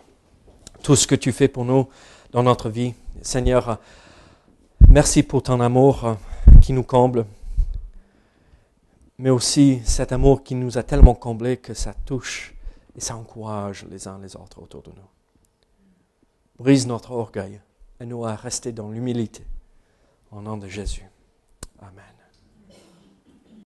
tout 0.81 0.97
ce 0.97 1.07
que 1.07 1.15
tu 1.15 1.31
fais 1.31 1.47
pour 1.47 1.63
nous 1.63 1.87
dans 2.31 2.43
notre 2.43 2.69
vie. 2.69 2.93
Seigneur, 3.21 3.79
merci 4.89 5.23
pour 5.23 5.43
ton 5.43 5.61
amour 5.61 6.17
qui 6.61 6.73
nous 6.73 6.83
comble 6.83 7.25
mais 9.17 9.29
aussi 9.29 9.81
cet 9.85 10.11
amour 10.11 10.43
qui 10.43 10.55
nous 10.55 10.77
a 10.77 10.83
tellement 10.83 11.15
comblés 11.15 11.57
que 11.57 11.73
ça 11.73 11.93
touche 11.93 12.53
et 12.95 12.99
ça 13.01 13.15
encourage 13.15 13.85
les 13.89 14.07
uns 14.07 14.19
les 14.19 14.35
autres 14.35 14.61
autour 14.61 14.81
de 14.83 14.89
nous. 14.89 15.09
Brise 16.59 16.87
notre 16.87 17.11
orgueil 17.11 17.61
et 17.99 18.05
nous 18.05 18.25
à 18.25 18.35
rester 18.35 18.71
dans 18.71 18.89
l'humilité. 18.89 19.45
Au 20.31 20.41
nom 20.41 20.57
de 20.57 20.67
Jésus. 20.67 21.05
Amen. 21.79 22.12